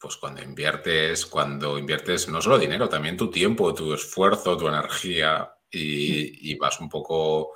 pues 0.00 0.16
cuando 0.16 0.42
inviertes, 0.42 1.26
cuando 1.26 1.78
inviertes 1.78 2.28
no 2.28 2.40
solo 2.40 2.58
dinero, 2.58 2.88
también 2.88 3.16
tu 3.16 3.30
tiempo, 3.30 3.74
tu 3.74 3.92
esfuerzo, 3.94 4.56
tu 4.56 4.68
energía 4.68 5.50
y, 5.70 6.52
y 6.52 6.54
vas 6.56 6.80
un 6.80 6.88
poco 6.88 7.52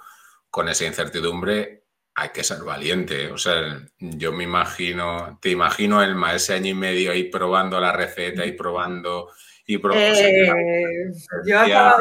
con 0.50 0.68
esa 0.68 0.84
incertidumbre, 0.86 1.84
hay 2.14 2.28
que 2.30 2.44
ser 2.44 2.62
valiente. 2.64 3.30
O 3.32 3.38
sea, 3.38 3.80
yo 3.98 4.32
me 4.32 4.44
imagino, 4.44 5.38
te 5.40 5.50
imagino 5.50 6.02
el 6.02 6.14
ma- 6.14 6.34
ese 6.34 6.54
año 6.54 6.70
y 6.70 6.74
medio 6.74 7.12
ahí 7.12 7.24
probando 7.24 7.80
la 7.80 7.92
receta 7.92 8.44
y 8.44 8.52
probando 8.52 9.30
y. 9.66 9.78
Eh, 9.96 11.12
yo 11.46 11.60
estaba, 11.62 11.94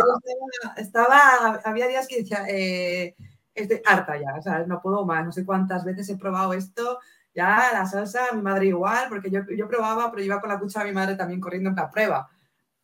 estaba- 0.77 1.61
había 1.63 1.87
días 1.87 2.07
que 2.07 2.17
decía, 2.17 2.45
eh, 2.49 3.15
estoy 3.53 3.81
harta 3.85 4.17
ya, 4.19 4.35
o 4.37 4.41
sea, 4.41 4.59
no 4.65 4.81
puedo 4.81 5.05
más, 5.05 5.25
no 5.25 5.31
sé 5.31 5.45
cuántas 5.45 5.83
veces 5.85 6.09
he 6.09 6.17
probado 6.17 6.53
esto, 6.53 6.99
ya 7.35 7.69
la 7.73 7.85
salsa, 7.85 8.31
mi 8.33 8.41
madre 8.41 8.67
igual, 8.67 9.05
porque 9.09 9.29
yo, 9.29 9.41
yo 9.55 9.67
probaba, 9.67 10.11
pero 10.11 10.23
iba 10.23 10.39
con 10.41 10.49
la 10.49 10.59
cuchara 10.59 10.85
de 10.85 10.91
mi 10.91 10.95
madre 10.95 11.15
también 11.15 11.39
corriendo 11.41 11.69
en 11.69 11.75
la 11.75 11.89
prueba. 11.89 12.29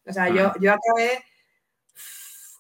O 0.06 0.14
sea, 0.14 0.30
yo, 0.30 0.54
yo 0.62 0.72
acabé, 0.74 1.24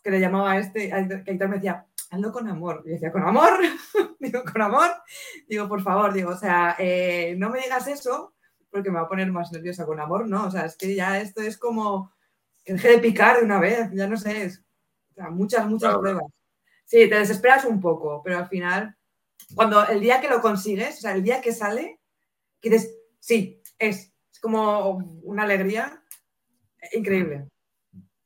que 0.04 0.12
le 0.12 0.20
llamaba 0.20 0.52
a 0.54 0.58
este, 0.60 0.92
a- 0.94 1.08
que 1.08 1.32
Aitor 1.32 1.50
me 1.50 1.56
decía, 1.56 1.86
hazlo 2.12 2.32
con 2.32 2.48
amor. 2.48 2.82
Y 2.86 2.90
yo 2.90 2.94
decía, 2.96 3.12
¿con 3.12 3.24
amor? 3.24 3.60
digo, 4.20 4.44
¿con 4.52 4.62
amor? 4.62 4.90
Digo, 5.48 5.68
por 5.68 5.82
favor, 5.82 6.14
digo, 6.14 6.32
o 6.32 6.38
sea, 6.38 6.76
eh, 6.80 7.36
no 7.38 7.50
me 7.50 7.60
digas 7.60 7.88
eso, 7.88 8.34
porque 8.78 8.92
me 8.92 9.00
va 9.00 9.06
a 9.06 9.10
poner 9.10 9.32
más 9.32 9.52
nerviosa 9.52 9.86
con 9.86 10.00
amor, 10.00 10.28
¿no? 10.28 10.46
O 10.46 10.52
sea, 10.52 10.66
es 10.66 10.76
que 10.76 10.94
ya 10.96 11.20
esto 11.20 11.42
es 11.42 11.58
como 11.58 12.14
que 12.64 12.74
deje 12.74 12.90
de 12.90 13.00
picar 13.00 13.38
de 13.38 13.44
una 13.46 13.60
vez, 13.60 13.90
ya 13.94 14.08
no 14.08 14.18
sé, 14.18 14.44
es, 14.44 14.64
o 15.12 15.16
sea, 15.16 15.30
muchas, 15.30 15.66
muchas 15.68 15.90
Claro. 15.90 16.02
pruebas. 16.02 16.24
Sí, 16.86 17.10
te 17.10 17.16
desesperas 17.20 17.66
un 17.66 17.82
poco, 17.82 18.22
pero 18.24 18.38
al 18.38 18.48
final, 18.48 18.96
cuando 19.56 19.86
el 19.88 20.00
día 20.00 20.22
que 20.22 20.30
lo 20.30 20.42
consigues, 20.42 20.98
o 20.98 21.02
sea, 21.02 21.14
el 21.14 21.24
día 21.24 21.42
que 21.42 21.52
sale, 21.52 22.00
que 22.62 22.70
dices, 22.70 22.96
sí, 23.20 23.62
es, 23.80 24.14
es 24.32 24.40
como 24.40 24.98
una 25.24 25.44
alegría 25.44 26.02
increíble. 26.94 27.48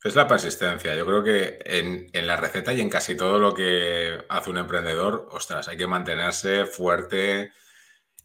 Es 0.03 0.15
la 0.15 0.27
persistencia. 0.27 0.95
Yo 0.95 1.05
creo 1.05 1.23
que 1.23 1.59
en, 1.63 2.07
en 2.11 2.27
la 2.27 2.35
receta 2.35 2.73
y 2.73 2.81
en 2.81 2.89
casi 2.89 3.15
todo 3.15 3.37
lo 3.37 3.53
que 3.53 4.17
hace 4.29 4.49
un 4.49 4.57
emprendedor, 4.57 5.27
ostras, 5.31 5.67
hay 5.67 5.77
que 5.77 5.85
mantenerse 5.87 6.65
fuerte 6.65 7.51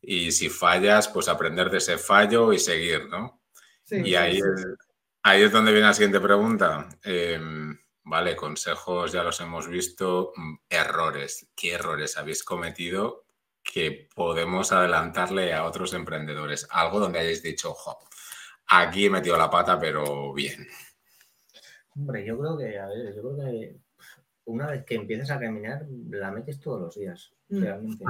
y 0.09 0.31
si 0.31 0.49
fallas, 0.49 1.09
pues 1.09 1.29
aprender 1.29 1.69
de 1.69 1.79
ese 1.79 1.99
fallo 1.99 2.53
y 2.53 2.59
seguir, 2.61 3.09
¿no? 3.09 3.43
Sí, 3.83 3.97
Y 3.97 4.05
sí, 4.05 4.15
ahí 4.17 4.35
sí. 4.37 4.43
es, 4.43 4.67
ahí 5.25 5.43
es 5.43 5.51
donde 5.53 5.73
viene 5.73 5.89
la 5.89 5.95
siguiente 5.95 6.21
pregunta. 6.21 6.89
Eh, 7.05 7.41
vale, 8.05 8.37
consejos 8.37 9.11
ya 9.13 9.25
los 9.25 9.41
hemos 9.41 9.69
visto. 9.69 10.33
Mm, 10.37 10.55
Errores. 10.71 11.51
¿Qué 11.57 11.73
errores 11.73 12.17
habéis 12.17 12.45
cometido 12.45 13.27
que 13.65 14.09
podemos 14.15 14.71
adelantarle 14.71 15.53
a 15.53 15.65
otros 15.65 15.93
emprendedores? 15.93 16.69
Algo 16.71 17.01
donde 17.01 17.19
hayáis 17.19 17.43
dicho, 17.43 17.73
ojo, 17.73 17.99
aquí 18.69 19.07
he 19.07 19.11
metido 19.11 19.37
la 19.37 19.51
pata, 19.51 19.79
pero 19.79 20.33
bien. 20.33 20.69
Hombre, 21.97 22.25
yo 22.25 22.39
creo 22.39 22.57
que, 22.59 22.79
a 22.79 22.87
ver, 22.87 23.15
yo 23.15 23.23
creo 23.23 23.37
que 23.37 23.77
una 24.45 24.69
vez 24.69 24.85
que 24.85 24.95
empiezas 24.95 25.31
a 25.33 25.41
caminar, 25.41 25.85
la 26.11 26.31
metes 26.31 26.61
todos 26.61 26.81
los 26.81 26.95
días. 26.95 27.33
Realmente. 27.49 28.05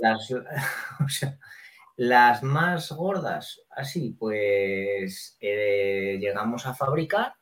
Las, 0.00 0.30
o 1.04 1.08
sea, 1.08 1.38
las 1.96 2.42
más 2.42 2.90
gordas, 2.92 3.60
así, 3.70 4.16
pues 4.18 5.36
eh, 5.40 6.18
llegamos 6.20 6.66
a 6.66 6.74
fabricar 6.74 7.34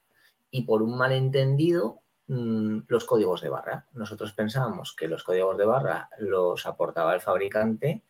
y 0.51 0.63
por 0.63 0.83
un 0.83 0.97
malentendido 0.99 2.01
mm, 2.27 2.81
los 2.89 3.05
códigos 3.05 3.41
de 3.41 3.51
barra. 3.51 3.87
Nosotros 3.93 4.33
pensábamos 4.33 4.97
que 4.97 5.09
los 5.09 5.23
códigos 5.23 5.57
de 5.59 5.65
barra 5.65 6.09
los 6.19 6.67
aportaba 6.67 7.15
el 7.15 7.21
fabricante 7.21 8.03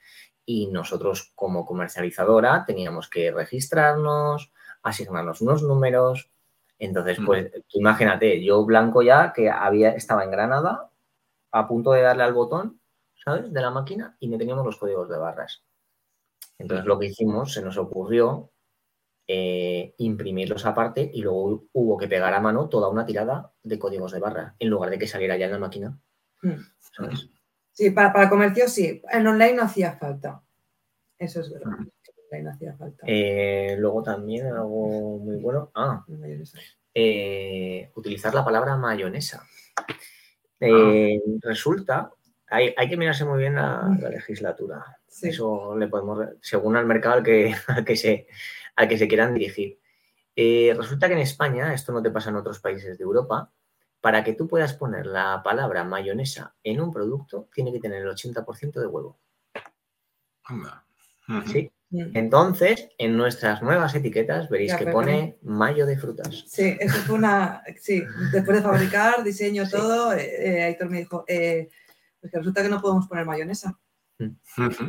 y 0.47 0.69
nosotros 0.69 1.33
como 1.35 1.67
comercializadora 1.67 2.65
teníamos 2.65 3.11
que 3.11 3.31
registrarnos, 3.31 4.51
asignarnos 4.83 5.43
unos 5.43 5.63
números. 5.63 6.31
Entonces, 6.79 7.21
Mm. 7.21 7.27
pues 7.27 7.53
imagínate, 7.75 8.43
yo 8.43 8.65
blanco 8.65 9.03
ya 9.03 9.33
que 9.35 9.51
había, 9.51 9.91
estaba 9.91 10.25
en 10.25 10.31
Granada 10.31 10.91
a 11.53 11.69
punto 11.69 11.93
de 11.93 12.03
darle 12.03 12.23
al 12.23 12.33
botón, 12.33 12.81
¿sabes? 13.25 13.53
De 13.53 13.61
la 13.61 13.71
máquina 13.71 14.17
y 14.21 14.29
no 14.29 14.39
teníamos 14.39 14.65
los 14.65 14.77
códigos 14.77 15.09
de 15.09 15.19
barras. 15.19 15.65
Entonces 16.59 16.87
lo 16.87 16.99
que 16.99 17.07
hicimos, 17.07 17.53
se 17.53 17.63
nos 17.63 17.77
ocurrió 17.77 18.51
eh, 19.27 19.95
imprimirlos 19.99 20.65
aparte 20.67 21.11
y 21.13 21.23
luego 21.23 21.67
hubo 21.73 21.99
que 21.99 22.09
pegar 22.09 22.35
a 22.35 22.41
mano 22.41 22.69
toda 22.69 22.89
una 22.89 23.07
tirada 23.07 23.53
de 23.63 23.79
códigos 23.79 24.13
de 24.13 24.21
barra 24.21 24.57
en 24.59 24.71
lugar 24.71 24.91
de 24.91 24.99
que 24.99 25.07
saliera 25.07 25.37
ya 25.37 25.47
en 25.47 25.53
la 25.53 25.59
máquina. 25.59 25.99
Mm. 26.43 26.61
¿sabes? 26.97 27.29
Sí, 27.73 27.91
para, 27.91 28.13
para 28.13 28.29
comercio 28.29 28.69
sí. 28.69 29.03
En 29.11 29.27
online 29.27 29.55
no 29.55 29.63
hacía 29.63 29.93
falta. 29.93 30.43
Eso 31.19 31.41
es 31.41 31.53
verdad. 31.53 31.75
En 31.79 32.25
online 32.25 32.43
no 32.43 32.51
hacía 32.51 32.75
falta. 32.77 33.05
Eh, 33.07 33.77
luego 33.79 34.03
también 34.03 34.47
algo 34.47 35.19
muy 35.19 35.37
bueno. 35.37 35.71
Ah, 35.75 36.05
eh, 36.95 37.91
utilizar 37.95 38.35
la 38.35 38.45
palabra 38.45 38.77
mayonesa. 38.77 39.47
Eh, 40.59 41.21
Resulta, 41.41 42.11
hay, 42.51 42.75
hay 42.77 42.89
que 42.89 42.97
mirarse 42.97 43.25
muy 43.25 43.39
bien 43.39 43.55
la, 43.57 43.97
la 44.01 44.11
legislatura. 44.11 44.99
Sí. 45.07 45.29
Eso 45.29 45.77
le 45.77 45.89
podemos, 45.89 46.27
según 46.41 46.77
al 46.77 46.87
mercado 46.87 47.17
al 47.17 47.23
que, 47.23 47.55
al 47.69 47.85
que, 47.85 47.97
se, 47.97 48.27
al 48.77 48.89
que 48.89 48.99
se 48.99 49.09
quieran 49.09 49.35
dirigir. 49.35 49.79
Eh, 50.37 50.75
resulta 50.77 51.09
que 51.09 51.15
en 51.15 51.21
España, 51.21 51.75
esto 51.75 51.93
no 51.93 52.03
te 52.03 52.11
pasa 52.11 52.31
en 52.31 52.37
otros 52.37 52.61
países 52.61 52.97
de 52.97 53.05
Europa, 53.05 53.51
para 54.01 54.23
que 54.23 54.35
tú 54.35 54.47
puedas 54.47 54.75
poner 54.75 55.07
la 55.07 55.43
palabra 55.43 55.83
mayonesa 55.83 56.55
en 56.63 56.81
un 56.81 56.93
producto, 56.93 57.49
tiene 57.53 57.73
que 57.73 57.81
tener 57.81 58.03
el 58.03 58.09
80% 58.09 58.81
de 58.81 58.87
huevo. 58.87 59.19
¿sí? 61.47 61.71
Entonces, 61.91 62.89
en 62.99 63.17
nuestras 63.17 63.63
nuevas 63.63 63.95
etiquetas 63.95 64.49
veréis 64.51 64.73
Ya, 64.73 64.79
que 64.79 64.87
pone 64.89 65.39
mayo 65.43 65.87
de 65.87 65.99
frutas. 65.99 66.45
Sí, 66.47 66.77
eso 66.79 66.99
fue 66.99 67.17
una. 67.17 67.63
Sí, 67.81 68.05
después 68.33 68.59
de 68.59 68.63
fabricar, 68.63 69.25
diseño, 69.25 69.65
Sí. 69.65 69.73
todo, 69.73 70.13
eh, 70.13 70.59
eh, 70.59 70.63
Aitor 70.65 70.91
me 70.91 70.99
dijo, 70.99 71.25
eh, 71.27 71.71
pues 72.29 72.33
que 72.33 72.39
resulta 72.39 72.63
que 72.63 72.69
no 72.69 72.81
podemos 72.81 73.07
poner 73.09 73.25
mayonesa. 73.27 73.79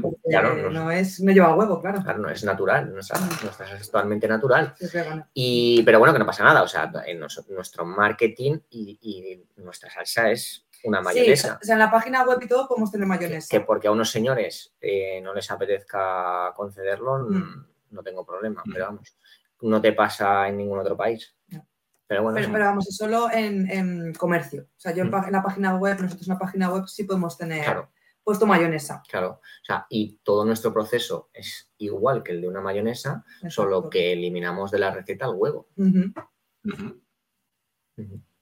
Porque 0.01 0.17
Claro, 0.27 0.55
no- 0.55 0.69
no, 0.71 0.91
es, 0.91 1.19
no 1.21 1.31
lleva 1.31 1.53
huevo, 1.55 1.79
claro. 1.81 2.01
Claro, 2.01 2.17
no 2.19 2.29
es 2.29 2.43
natural, 2.43 2.91
nuestra, 2.91 3.19
nuestra 3.19 3.75
es 3.77 3.85
totalmente 3.91 4.27
natural. 4.27 4.73
Es 4.79 4.91
vegana. 4.91 5.29
Y, 5.33 5.83
pero 5.83 5.99
bueno, 5.99 6.13
que 6.13 6.19
no 6.19 6.25
pasa 6.25 6.43
nada. 6.43 6.63
O 6.63 6.67
sea, 6.67 6.91
en 7.05 7.19
nos- 7.19 7.47
nuestro 7.49 7.85
marketing 7.85 8.57
y, 8.71 8.97
y 9.01 9.61
nuestra 9.61 9.89
salsa 9.91 10.31
es 10.31 10.65
una 10.83 10.99
Sí, 10.99 11.03
mayonesa. 11.05 11.59
o 11.61 11.63
sea, 11.65 11.73
en 11.73 11.79
la 11.79 11.91
página 11.91 12.23
web 12.23 12.39
y 12.41 12.47
todo 12.47 12.67
podemos 12.67 12.91
tener 12.91 13.05
mayonesa. 13.05 13.47
que 13.51 13.61
porque 13.61 13.87
a 13.87 13.91
unos 13.91 14.09
señores 14.09 14.73
eh, 14.81 15.19
no 15.21 15.33
les 15.33 15.51
apetezca 15.51 16.51
concederlo, 16.55 17.19
Mm. 17.19 17.35
mm, 17.37 17.67
no 17.91 18.01
tengo 18.03 18.25
problema. 18.25 18.63
Mm. 18.65 18.71
Pero 18.73 18.85
vamos, 18.85 19.15
no 19.61 19.79
te 19.81 19.93
pasa 19.93 20.47
en 20.47 20.57
ningún 20.57 20.79
otro 20.79 20.97
país. 20.97 21.35
No. 21.49 21.65
Pero 22.09 22.23
bueno, 22.23 22.35
Pero, 22.37 22.47
sí. 22.47 22.51
pero 22.53 22.65
vamos, 22.65 22.87
es 22.89 22.97
solo 22.97 23.29
en, 23.31 23.69
en 23.69 24.13
comercio. 24.15 24.63
O 24.75 24.79
sea, 24.79 24.93
yo 24.95 25.03
en, 25.03 25.11
Mm. 25.11 25.25
en 25.27 25.31
la 25.31 25.43
página 25.43 25.75
web, 25.77 26.01
nosotros 26.01 26.27
en 26.27 26.33
la 26.33 26.39
página 26.39 26.73
web 26.73 26.83
sí 26.87 27.03
podemos 27.03 27.37
tener 27.37 27.63
claro, 27.63 27.91
puesto 28.23 28.47
mayonesa. 28.47 29.03
claro. 29.07 29.33
O 29.33 29.65
sea, 29.65 29.85
y 29.89 30.17
todo 30.23 30.43
nuestro 30.43 30.73
proceso 30.73 31.29
es 31.31 31.71
igual 31.77 32.23
que 32.23 32.31
el 32.31 32.41
de 32.41 32.47
una 32.47 32.61
mayonesa, 32.61 33.23
solo 33.49 33.89
que 33.91 34.11
eliminamos 34.13 34.71
de 34.71 34.79
la 34.79 34.89
receta 34.91 35.27
el 35.27 35.35
huevo. 35.35 35.67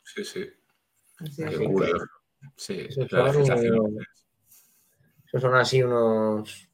Sí, 0.03 0.23
sí. 0.23 0.49
Así 1.17 1.43
es. 1.43 1.57
Que-. 1.57 1.91
Sí, 2.55 2.87
la 3.11 3.33
son. 3.33 3.97
Esos 5.25 5.41
son 5.41 5.55
así 5.55 5.83
unos, 5.83 6.69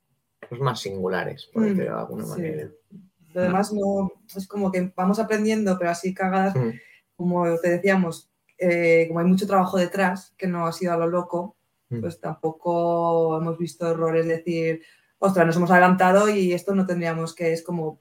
unos 0.51 0.62
más 0.63 0.79
singulares, 0.79 1.47
por 1.51 1.63
Mm, 1.63 1.65
decirlo 1.65 1.84
de 1.95 1.99
alguna 1.99 2.25
sí. 2.36 2.41
Lo 3.33 3.41
demás 3.41 3.73
no, 3.73 4.11
es 4.35 4.47
como 4.47 4.71
que 4.71 4.91
vamos 4.95 5.19
aprendiendo, 5.19 5.77
pero 5.77 5.89
así 5.91 6.13
cagadas, 6.13 6.55
Mm. 6.55 6.69
como 7.15 7.57
te 7.59 7.69
decíamos, 7.69 8.29
eh, 8.57 9.05
como 9.07 9.19
hay 9.19 9.25
mucho 9.25 9.47
trabajo 9.47 9.77
detrás, 9.77 10.33
que 10.37 10.47
no 10.47 10.65
ha 10.67 10.71
sido 10.71 10.93
a 10.93 10.97
lo 10.97 11.07
loco, 11.07 11.55
Mm. 11.89 12.01
pues 12.01 12.19
tampoco 12.19 13.37
hemos 13.37 13.57
visto 13.57 13.89
errores, 13.89 14.25
decir, 14.27 14.81
ostras, 15.19 15.45
nos 15.45 15.55
hemos 15.57 15.71
adelantado 15.71 16.29
y 16.29 16.53
esto 16.53 16.73
no 16.75 16.85
tendríamos 16.85 17.33
que, 17.35 17.53
es 17.53 17.61
como, 17.63 17.99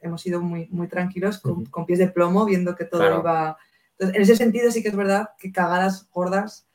hemos 0.00 0.20
sido 0.22 0.40
muy, 0.40 0.66
muy 0.70 0.88
tranquilos, 0.88 1.38
con, 1.38 1.64
con 1.66 1.84
pies 1.86 1.98
de 1.98 2.08
plomo, 2.08 2.44
viendo 2.44 2.74
que 2.74 2.84
todo 2.84 3.00
Claro. 3.00 3.20
iba... 3.20 3.56
Entonces, 3.92 4.16
en 4.16 4.22
ese 4.22 4.36
sentido 4.36 4.70
sí 4.70 4.82
que 4.82 4.88
es 4.88 4.96
verdad 4.96 5.30
que 5.38 5.52
cagadas 5.52 6.08
gordas 6.10 6.66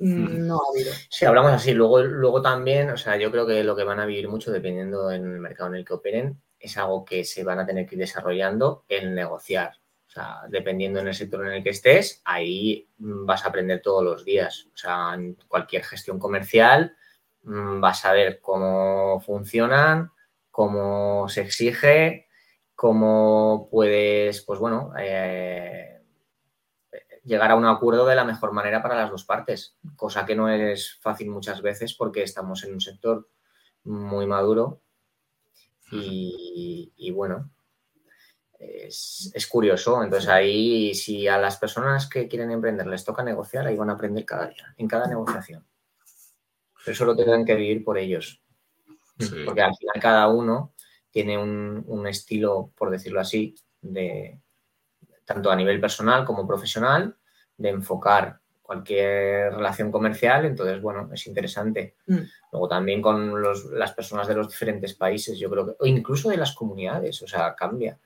mm, 0.00 0.46
no 0.46 0.56
ha 0.56 0.70
habido. 0.72 0.92
Sí, 1.08 1.24
hablamos 1.26 1.52
así. 1.52 1.72
Luego, 1.74 2.02
luego 2.02 2.42
también, 2.42 2.90
o 2.90 2.96
sea, 2.96 3.16
yo 3.18 3.30
creo 3.30 3.46
que 3.46 3.62
lo 3.62 3.76
que 3.76 3.84
van 3.84 4.00
a 4.00 4.06
vivir 4.06 4.28
mucho, 4.28 4.50
dependiendo 4.50 5.10
en 5.12 5.24
el 5.30 5.38
mercado 5.40 5.70
en 5.70 5.76
el 5.76 5.84
que 5.84 5.92
operen, 5.92 6.40
es 6.60 6.76
algo 6.76 7.04
que 7.04 7.24
se 7.24 7.42
van 7.42 7.58
a 7.58 7.66
tener 7.66 7.86
que 7.86 7.96
ir 7.96 8.00
desarrollando 8.00 8.84
el 8.88 9.14
negociar. 9.14 9.72
O 10.06 10.10
sea, 10.12 10.40
dependiendo 10.48 11.00
en 11.00 11.08
el 11.08 11.14
sector 11.14 11.46
en 11.46 11.52
el 11.54 11.62
que 11.62 11.70
estés, 11.70 12.20
ahí 12.24 12.88
mm, 12.98 13.26
vas 13.26 13.44
a 13.44 13.48
aprender 13.48 13.80
todos 13.80 14.04
los 14.04 14.24
días. 14.24 14.68
O 14.74 14.76
sea, 14.76 15.14
en 15.14 15.36
cualquier 15.48 15.84
gestión 15.84 16.18
comercial 16.18 16.96
mm, 17.42 17.80
vas 17.80 18.04
a 18.04 18.12
ver 18.12 18.40
cómo 18.40 19.20
funcionan, 19.20 20.10
cómo 20.50 21.28
se 21.28 21.42
exige, 21.42 22.28
cómo 22.74 23.68
puedes, 23.70 24.42
pues 24.42 24.58
bueno, 24.58 24.92
eh, 24.98 26.00
llegar 27.24 27.52
a 27.52 27.56
un 27.56 27.66
acuerdo 27.66 28.06
de 28.06 28.16
la 28.16 28.24
mejor 28.24 28.52
manera 28.52 28.82
para 28.82 28.96
las 28.96 29.10
dos 29.10 29.24
partes, 29.24 29.76
cosa 29.96 30.26
que 30.26 30.34
no 30.34 30.48
es 30.48 30.98
fácil 31.00 31.30
muchas 31.30 31.62
veces 31.62 31.94
porque 31.94 32.22
estamos 32.22 32.64
en 32.64 32.74
un 32.74 32.80
sector 32.80 33.28
muy 33.84 34.26
maduro 34.26 34.80
y, 35.90 36.92
y 36.96 37.10
bueno, 37.10 37.50
es, 38.58 39.30
es 39.34 39.46
curioso. 39.46 40.02
Entonces 40.02 40.28
ahí, 40.28 40.94
si 40.94 41.26
a 41.26 41.38
las 41.38 41.56
personas 41.56 42.08
que 42.08 42.28
quieren 42.28 42.50
emprender 42.50 42.86
les 42.86 43.04
toca 43.04 43.22
negociar, 43.22 43.66
ahí 43.66 43.76
van 43.76 43.90
a 43.90 43.94
aprender 43.94 44.24
cada 44.24 44.48
día, 44.48 44.74
en 44.76 44.86
cada 44.86 45.06
negociación. 45.06 45.66
Pero 46.84 46.92
eso 46.92 47.04
lo 47.04 47.16
tienen 47.16 47.44
que 47.44 47.54
vivir 47.54 47.84
por 47.84 47.98
ellos. 47.98 48.42
Sí. 49.18 49.42
Porque 49.44 49.62
al 49.62 49.74
final 49.76 50.00
cada 50.00 50.28
uno 50.28 50.74
tiene 51.10 51.36
un, 51.36 51.84
un 51.86 52.06
estilo, 52.06 52.72
por 52.76 52.90
decirlo 52.90 53.20
así, 53.20 53.54
de 53.80 54.40
tanto 55.24 55.50
a 55.50 55.56
nivel 55.56 55.80
personal 55.80 56.24
como 56.24 56.46
profesional, 56.46 57.16
de 57.56 57.68
enfocar 57.68 58.39
cualquier 58.70 59.52
relación 59.52 59.90
comercial. 59.90 60.44
Entonces, 60.44 60.80
bueno, 60.80 61.10
es 61.12 61.26
interesante. 61.26 61.96
Mm. 62.06 62.18
Luego 62.52 62.68
también 62.68 63.02
con 63.02 63.42
los- 63.42 63.64
las 63.72 63.92
personas 63.94 64.28
de 64.28 64.34
los 64.36 64.48
diferentes 64.48 64.94
países, 64.94 65.36
yo 65.40 65.50
creo 65.50 65.66
que, 65.66 65.72
o 65.80 65.86
incluso 65.86 66.28
de 66.30 66.36
las 66.36 66.54
comunidades, 66.54 67.20
o 67.20 67.26
sea, 67.26 67.56
cambia. 67.56 67.98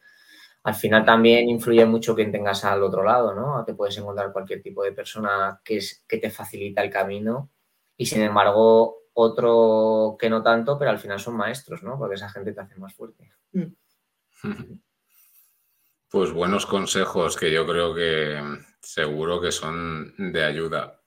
Al 0.62 0.74
final 0.74 1.04
también 1.04 1.50
influye 1.50 1.84
mucho 1.84 2.14
quien 2.14 2.32
tengas 2.32 2.64
al 2.64 2.82
otro 2.82 3.02
lado, 3.02 3.34
¿no? 3.34 3.62
Te 3.66 3.74
puedes 3.74 3.98
encontrar 3.98 4.32
cualquier 4.32 4.62
tipo 4.62 4.82
de 4.82 4.92
persona 4.92 5.60
que, 5.62 5.76
es, 5.76 6.02
que 6.08 6.16
te 6.16 6.30
facilita 6.30 6.82
el 6.82 6.88
camino 6.88 7.50
y 7.98 8.06
sin 8.06 8.22
embargo 8.22 9.02
otro 9.12 10.16
que 10.18 10.30
no 10.30 10.42
tanto, 10.42 10.78
pero 10.78 10.90
al 10.92 10.98
final 10.98 11.20
son 11.20 11.36
maestros, 11.36 11.82
¿no? 11.82 11.98
Porque 11.98 12.14
esa 12.14 12.30
gente 12.30 12.54
te 12.54 12.60
hace 12.62 12.76
más 12.76 12.94
fuerte. 12.94 13.30
Pues 16.10 16.30
buenos 16.32 16.64
consejos 16.64 17.36
que 17.36 17.52
yo 17.52 17.66
creo 17.66 17.92
que 17.92 18.40
seguro 18.84 19.40
que 19.40 19.52
son 19.52 20.14
de 20.18 20.44
ayuda. 20.44 21.00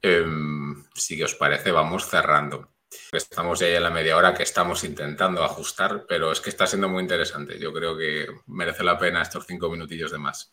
Em, 0.00 0.84
si 0.94 1.22
os 1.22 1.34
parece, 1.34 1.72
vamos 1.72 2.06
cerrando. 2.06 2.72
Estamos 3.10 3.58
ya 3.58 3.68
en 3.68 3.82
la 3.82 3.90
media 3.90 4.16
hora 4.16 4.34
que 4.34 4.42
estamos 4.42 4.84
intentando 4.84 5.42
ajustar, 5.42 6.04
pero 6.06 6.30
es 6.30 6.40
que 6.40 6.50
está 6.50 6.66
siendo 6.66 6.88
muy 6.88 7.02
interesante. 7.02 7.58
Yo 7.58 7.72
creo 7.72 7.96
que 7.96 8.26
merece 8.46 8.84
la 8.84 8.98
pena 8.98 9.22
estos 9.22 9.46
cinco 9.46 9.70
minutillos 9.70 10.12
de 10.12 10.18
más. 10.18 10.52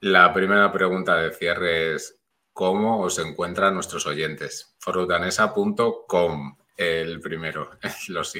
La 0.00 0.32
primera 0.32 0.72
pregunta 0.72 1.16
de 1.16 1.32
cierre 1.32 1.94
es, 1.94 2.20
¿cómo 2.52 3.00
os 3.00 3.18
encuentran 3.18 3.74
nuestros 3.74 4.06
oyentes? 4.06 4.76
Frutanesa.com, 4.78 6.56
el 6.76 7.20
primero. 7.20 7.70
Los, 8.08 8.34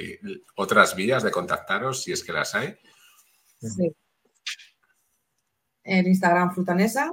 otras 0.57 0.95
vías 0.95 1.23
de 1.23 1.31
contactaros, 1.31 2.03
si 2.03 2.13
es 2.13 2.25
que 2.25 2.33
las 2.33 2.55
hay. 2.55 2.77
Sí. 3.61 3.95
En 5.85 6.07
Instagram 6.07 6.55
Frutanesa, 6.55 7.11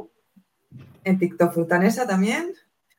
en 1.06 1.18
TikTok 1.18 1.54
Frutanesa 1.54 2.06
también. 2.06 2.54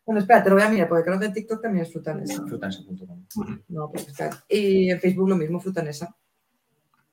Bueno, 0.04 0.20
espera, 0.20 0.42
te 0.42 0.48
lo 0.50 0.56
voy 0.56 0.64
a 0.64 0.68
mirar 0.68 0.88
porque 0.88 1.04
creo 1.04 1.18
que 1.18 1.26
en 1.26 1.32
TikTok 1.32 1.60
también 1.62 1.84
es 1.84 1.92
Frutanesa. 1.92 2.42
Frutanesa.com. 2.46 3.26
No, 3.68 3.90
pues 3.90 4.08
está. 4.08 4.44
Y 4.48 4.88
en 4.90 5.00
Facebook 5.00 5.28
lo 5.28 5.36
mismo, 5.36 5.60
Frutanesa. 5.60 6.16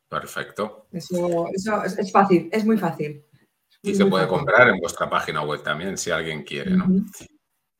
Perfecto. 0.07 0.87
Eso, 0.91 1.47
eso 1.51 1.83
es, 1.83 1.97
es 1.97 2.11
fácil, 2.11 2.49
es 2.51 2.65
muy 2.65 2.77
fácil. 2.77 3.25
Y 3.81 3.89
Muy 3.89 3.95
se 3.97 4.05
puede 4.05 4.25
fácil. 4.25 4.37
comprar 4.37 4.69
en 4.69 4.79
vuestra 4.79 5.09
página 5.09 5.41
web 5.43 5.63
también, 5.63 5.97
si 5.97 6.11
alguien 6.11 6.43
quiere, 6.43 6.71
¿no? 6.71 6.85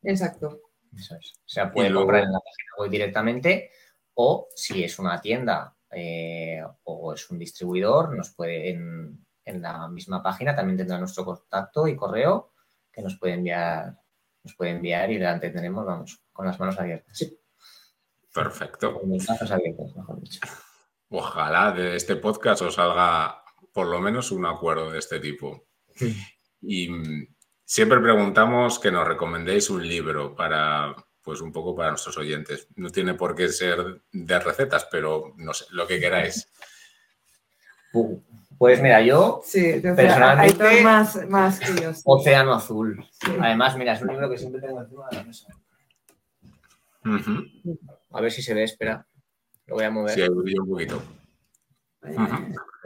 Exacto. 0.02 0.60
Eso 0.98 1.16
es. 1.16 1.34
O 1.38 1.48
sea, 1.48 1.72
puede 1.72 1.90
luego- 1.90 2.06
comprar 2.08 2.24
en 2.24 2.32
la 2.32 2.40
página 2.40 2.72
web 2.80 2.90
directamente 2.90 3.72
o 4.16 4.48
si 4.56 4.84
es 4.84 5.00
una 5.00 5.22
tienda 5.22 5.76
eh, 5.92 6.62
o 6.84 7.14
es 7.14 7.30
un 7.30 7.38
distribuidor, 7.40 8.16
nos 8.16 8.32
puede 8.34 8.72
en, 8.72 9.26
en 9.46 9.62
la 9.62 9.88
misma 9.88 10.22
página 10.24 10.56
también 10.56 10.78
tendrá 10.78 10.98
nuestro 10.98 11.24
contacto 11.24 11.88
y 11.88 11.96
correo 11.96 12.53
que 12.94 13.02
nos 13.02 13.18
puede 13.18 13.34
enviar, 13.34 13.98
nos 14.44 14.56
puede 14.56 14.72
enviar 14.72 15.12
y 15.12 15.18
le 15.18 15.28
atenderemos, 15.28 15.86
vamos, 15.86 16.22
con 16.32 16.46
las 16.46 16.60
manos 16.60 16.80
abiertas. 16.80 17.18
Sí, 17.18 17.38
Perfecto. 18.34 19.00
con 19.00 19.10
los 19.10 19.26
brazos 19.26 19.52
abiertos, 19.52 19.96
mejor 19.96 20.22
dicho. 20.22 20.40
Ojalá 21.10 21.72
de 21.72 21.96
este 21.96 22.16
podcast 22.16 22.62
os 22.62 22.76
salga 22.76 23.44
por 23.72 23.88
lo 23.88 24.00
menos 24.00 24.32
un 24.32 24.46
acuerdo 24.46 24.92
de 24.92 25.00
este 25.00 25.20
tipo. 25.20 25.68
Y 26.62 26.90
siempre 27.66 28.00
preguntamos 28.00 28.80
que 28.80 28.92
nos 28.92 29.08
recomendéis 29.08 29.70
un 29.70 29.86
libro 29.86 30.34
para, 30.34 30.96
pues 31.22 31.42
un 31.42 31.52
poco 31.52 31.76
para 31.76 31.90
nuestros 31.90 32.18
oyentes. 32.18 32.68
No 32.76 32.90
tiene 32.90 33.16
por 33.16 33.36
qué 33.36 33.50
ser 33.50 34.02
de 34.12 34.40
recetas, 34.40 34.88
pero 34.90 35.34
no 35.38 35.54
sé, 35.54 35.66
lo 35.72 35.86
que 35.86 36.00
queráis. 36.00 36.48
Uh, 37.94 38.20
Pues 38.64 38.82
mira, 38.82 39.02
yo, 39.02 39.42
Sí, 39.44 39.74
Personalmente- 39.82 40.64
hay 40.64 40.82
más, 40.86 41.28
más 41.28 41.60
que 41.60 41.82
yo. 41.82 41.94
sí. 41.94 42.02
Océano 42.06 42.54
Azul. 42.54 43.06
Sí. 43.12 43.32
Además, 43.42 43.76
mira, 43.76 43.92
es 43.92 44.02
un 44.02 44.08
libro 44.08 44.30
que 44.30 44.38
siempre 44.38 44.62
tengo 44.62 44.80
encima 44.80 45.06
de 45.12 45.18
la 45.18 45.24
mesa. 45.26 45.48
A 48.12 48.22
ver 48.22 48.32
si 48.32 48.42
se 48.42 48.54
ve, 48.54 48.64
espera. 48.64 49.06
Lo 49.66 49.76
voy 49.76 49.84
a 49.84 49.92
mover. 49.92 50.16
Sí, 50.16 50.22
un 50.22 50.70
poquito. 50.70 51.02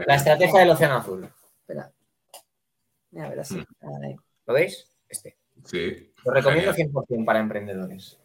La 0.08 0.16
estrategia 0.16 0.62
del 0.62 0.72
Océano 0.72 0.96
Azul. 0.96 1.30
Espera. 1.60 1.92
A 3.24 3.30
ver, 3.30 3.40
así. 3.40 3.64
¿Lo 4.48 4.54
veis? 4.56 4.92
Este. 5.08 5.38
Sí. 5.64 6.12
Lo 6.26 6.32
recomiendo 6.34 6.74
Genial. 6.74 6.92
100% 6.92 7.24
para 7.24 7.38
emprendedores. 7.40 8.20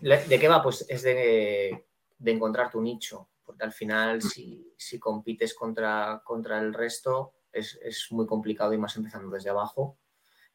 ¿De 0.00 0.38
qué 0.38 0.48
va? 0.48 0.62
Pues 0.62 0.86
es 0.88 1.02
de, 1.02 1.84
de 2.18 2.30
encontrar 2.32 2.70
tu 2.70 2.80
nicho, 2.80 3.28
porque 3.44 3.64
al 3.64 3.72
final 3.72 4.22
si, 4.22 4.72
si 4.76 4.98
compites 4.98 5.54
contra, 5.54 6.22
contra 6.24 6.58
el 6.60 6.72
resto 6.72 7.34
es, 7.52 7.78
es 7.82 8.08
muy 8.10 8.26
complicado 8.26 8.72
y 8.72 8.78
más 8.78 8.96
empezando 8.96 9.30
desde 9.30 9.50
abajo. 9.50 9.98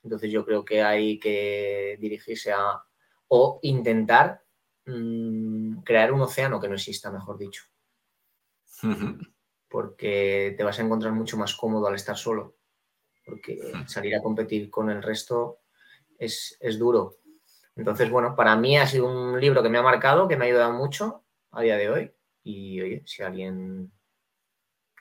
Entonces 0.03 0.31
yo 0.31 0.45
creo 0.45 0.63
que 0.63 0.81
hay 0.81 1.19
que 1.19 1.97
dirigirse 1.99 2.51
a 2.51 2.81
o 3.29 3.59
intentar 3.61 4.43
mm, 4.85 5.81
crear 5.81 6.11
un 6.11 6.21
océano 6.21 6.59
que 6.59 6.67
no 6.67 6.75
exista, 6.75 7.11
mejor 7.11 7.37
dicho, 7.37 7.63
porque 9.69 10.55
te 10.57 10.63
vas 10.63 10.79
a 10.79 10.83
encontrar 10.83 11.13
mucho 11.13 11.37
más 11.37 11.55
cómodo 11.55 11.87
al 11.87 11.95
estar 11.95 12.17
solo, 12.17 12.57
porque 13.25 13.59
salir 13.87 14.15
a 14.15 14.21
competir 14.21 14.69
con 14.69 14.89
el 14.89 15.01
resto 15.01 15.59
es, 16.17 16.57
es 16.59 16.77
duro. 16.77 17.15
Entonces, 17.75 18.09
bueno, 18.09 18.35
para 18.35 18.57
mí 18.57 18.77
ha 18.77 18.87
sido 18.87 19.05
un 19.05 19.39
libro 19.39 19.63
que 19.63 19.69
me 19.69 19.77
ha 19.77 19.83
marcado, 19.83 20.27
que 20.27 20.35
me 20.35 20.45
ha 20.45 20.47
ayudado 20.49 20.73
mucho 20.73 21.23
a 21.51 21.61
día 21.61 21.77
de 21.77 21.89
hoy. 21.89 22.11
Y 22.51 22.81
oye, 22.81 23.03
si 23.05 23.21
a 23.21 23.27
alguien 23.27 23.91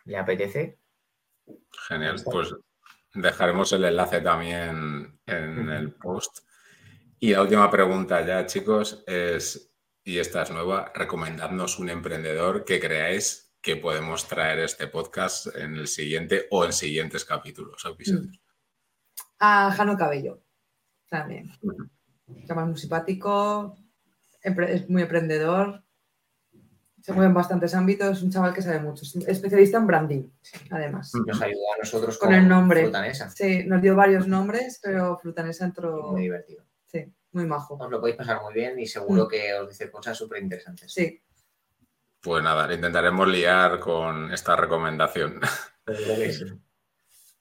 le 0.04 0.18
apetece, 0.18 0.78
Genial, 1.88 2.20
pues 2.24 2.54
dejaremos 3.14 3.72
el 3.72 3.84
enlace 3.84 4.20
también 4.20 5.18
en 5.26 5.70
el 5.70 5.94
post. 5.94 6.40
Y 7.18 7.32
la 7.32 7.42
última 7.42 7.70
pregunta 7.70 8.24
ya, 8.24 8.44
chicos, 8.44 9.02
es, 9.06 9.74
y 10.04 10.18
esta 10.18 10.42
es 10.42 10.50
nueva, 10.50 10.92
recomendadnos 10.94 11.78
un 11.78 11.88
emprendedor 11.88 12.64
que 12.64 12.78
creáis 12.78 13.56
que 13.60 13.76
podemos 13.76 14.28
traer 14.28 14.60
este 14.60 14.86
podcast 14.86 15.48
en 15.56 15.76
el 15.76 15.88
siguiente 15.88 16.46
o 16.50 16.64
en 16.64 16.72
siguientes 16.72 17.24
capítulos 17.24 17.84
o 17.84 17.88
episodios. 17.88 18.38
A 19.40 19.72
Jano 19.72 19.96
Cabello. 19.96 20.42
También. 21.08 21.50
Es 22.42 22.54
más 22.54 22.66
muy 22.66 22.76
simpático, 22.76 23.76
es 24.42 24.88
muy 24.88 25.02
emprendedor, 25.02 25.82
se 27.02 27.12
mueve 27.12 27.28
en 27.28 27.34
bastantes 27.34 27.74
ámbitos, 27.74 28.18
es 28.18 28.22
un 28.22 28.30
chaval 28.30 28.52
que 28.52 28.62
sabe 28.62 28.80
mucho, 28.80 29.04
es 29.04 29.14
especialista 29.28 29.78
en 29.78 29.86
branding, 29.86 30.22
además. 30.70 31.12
Nos 31.26 31.40
ayuda 31.40 31.74
a 31.76 31.78
nosotros 31.78 32.18
Con 32.18 32.34
el 32.34 32.46
nombre. 32.48 32.82
Frutanesa. 32.82 33.30
Sí, 33.30 33.64
nos 33.64 33.80
dio 33.82 33.94
varios 33.96 34.26
nombres, 34.26 34.80
pero 34.82 35.16
Frutanesa 35.18 35.64
entró, 35.64 36.12
Muy 36.12 36.22
divertido. 36.22 36.64
sí, 36.86 37.04
muy 37.32 37.46
majo. 37.46 37.76
Os 37.80 37.90
lo 37.90 38.00
podéis 38.00 38.16
pasar 38.16 38.42
muy 38.42 38.52
bien 38.54 38.78
y 38.78 38.86
seguro 38.86 39.24
Mm. 39.26 39.28
que 39.28 39.54
os 39.54 39.68
dice 39.68 39.90
cosas 39.90 40.16
súper 40.18 40.42
interesantes. 40.42 40.92
Sí, 40.92 41.22
Pues 42.20 42.42
nada, 42.42 42.66
le 42.66 42.74
intentaremos 42.74 43.28
liar 43.28 43.78
con 43.78 44.32
esta 44.32 44.56
recomendación. 44.56 45.40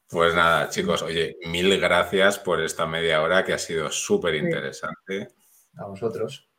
Pues 0.10 0.34
nada, 0.36 0.70
chicos, 0.70 1.02
oye, 1.02 1.36
mil 1.48 1.78
gracias 1.82 2.40
por 2.40 2.62
esta 2.62 2.86
media 2.86 3.22
hora 3.22 3.44
que 3.44 3.54
ha 3.54 3.58
sido 3.58 3.92
súper 3.92 4.36
interesante. 4.36 5.28
A 5.76 5.86
vosotros. 5.88 6.50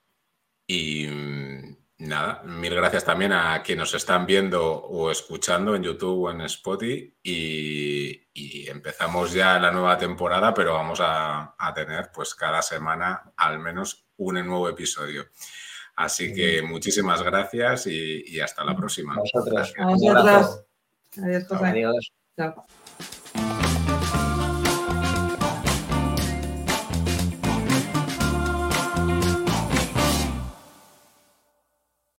Y, 0.67 1.07
nada, 1.99 2.43
mil 2.45 2.75
gracias 2.75 3.05
también 3.05 3.33
a 3.33 3.63
quienes 3.63 3.83
nos 3.83 3.95
están 3.95 4.27
viendo 4.27 4.65
o 4.65 5.11
escuchando 5.11 5.75
en 5.75 5.83
YouTube 5.83 6.27
o 6.27 6.31
en 6.31 6.41
Spotify 6.43 7.15
y, 7.23 8.25
empezamos 8.69 9.33
ya 9.33 9.59
la 9.59 9.73
nueva 9.73 9.99
temporada, 9.99 10.55
pero 10.55 10.75
vamos 10.75 11.01
a, 11.03 11.55
tener 11.75 12.11
pues 12.15 12.35
cada 12.35 12.63
semana 12.63 13.33
al 13.37 13.59
menos 13.59 14.07
un 14.17 14.35
nuevo 14.47 14.69
episodio. 14.69 15.27
Así 15.97 16.33
que 16.33 16.63
muchísimas 16.63 17.23
gracias 17.23 17.87
y, 17.89 18.41
hasta 18.41 18.65
la 18.65 18.77
próxima. 18.77 19.15
A 19.15 19.19
vosotros. 19.19 19.75
A 19.79 19.87
vosotros. 19.87 20.65
Adiós, 21.21 21.47
José. 21.49 21.67
Adiós. 21.67 22.13
Chao. 22.37 22.67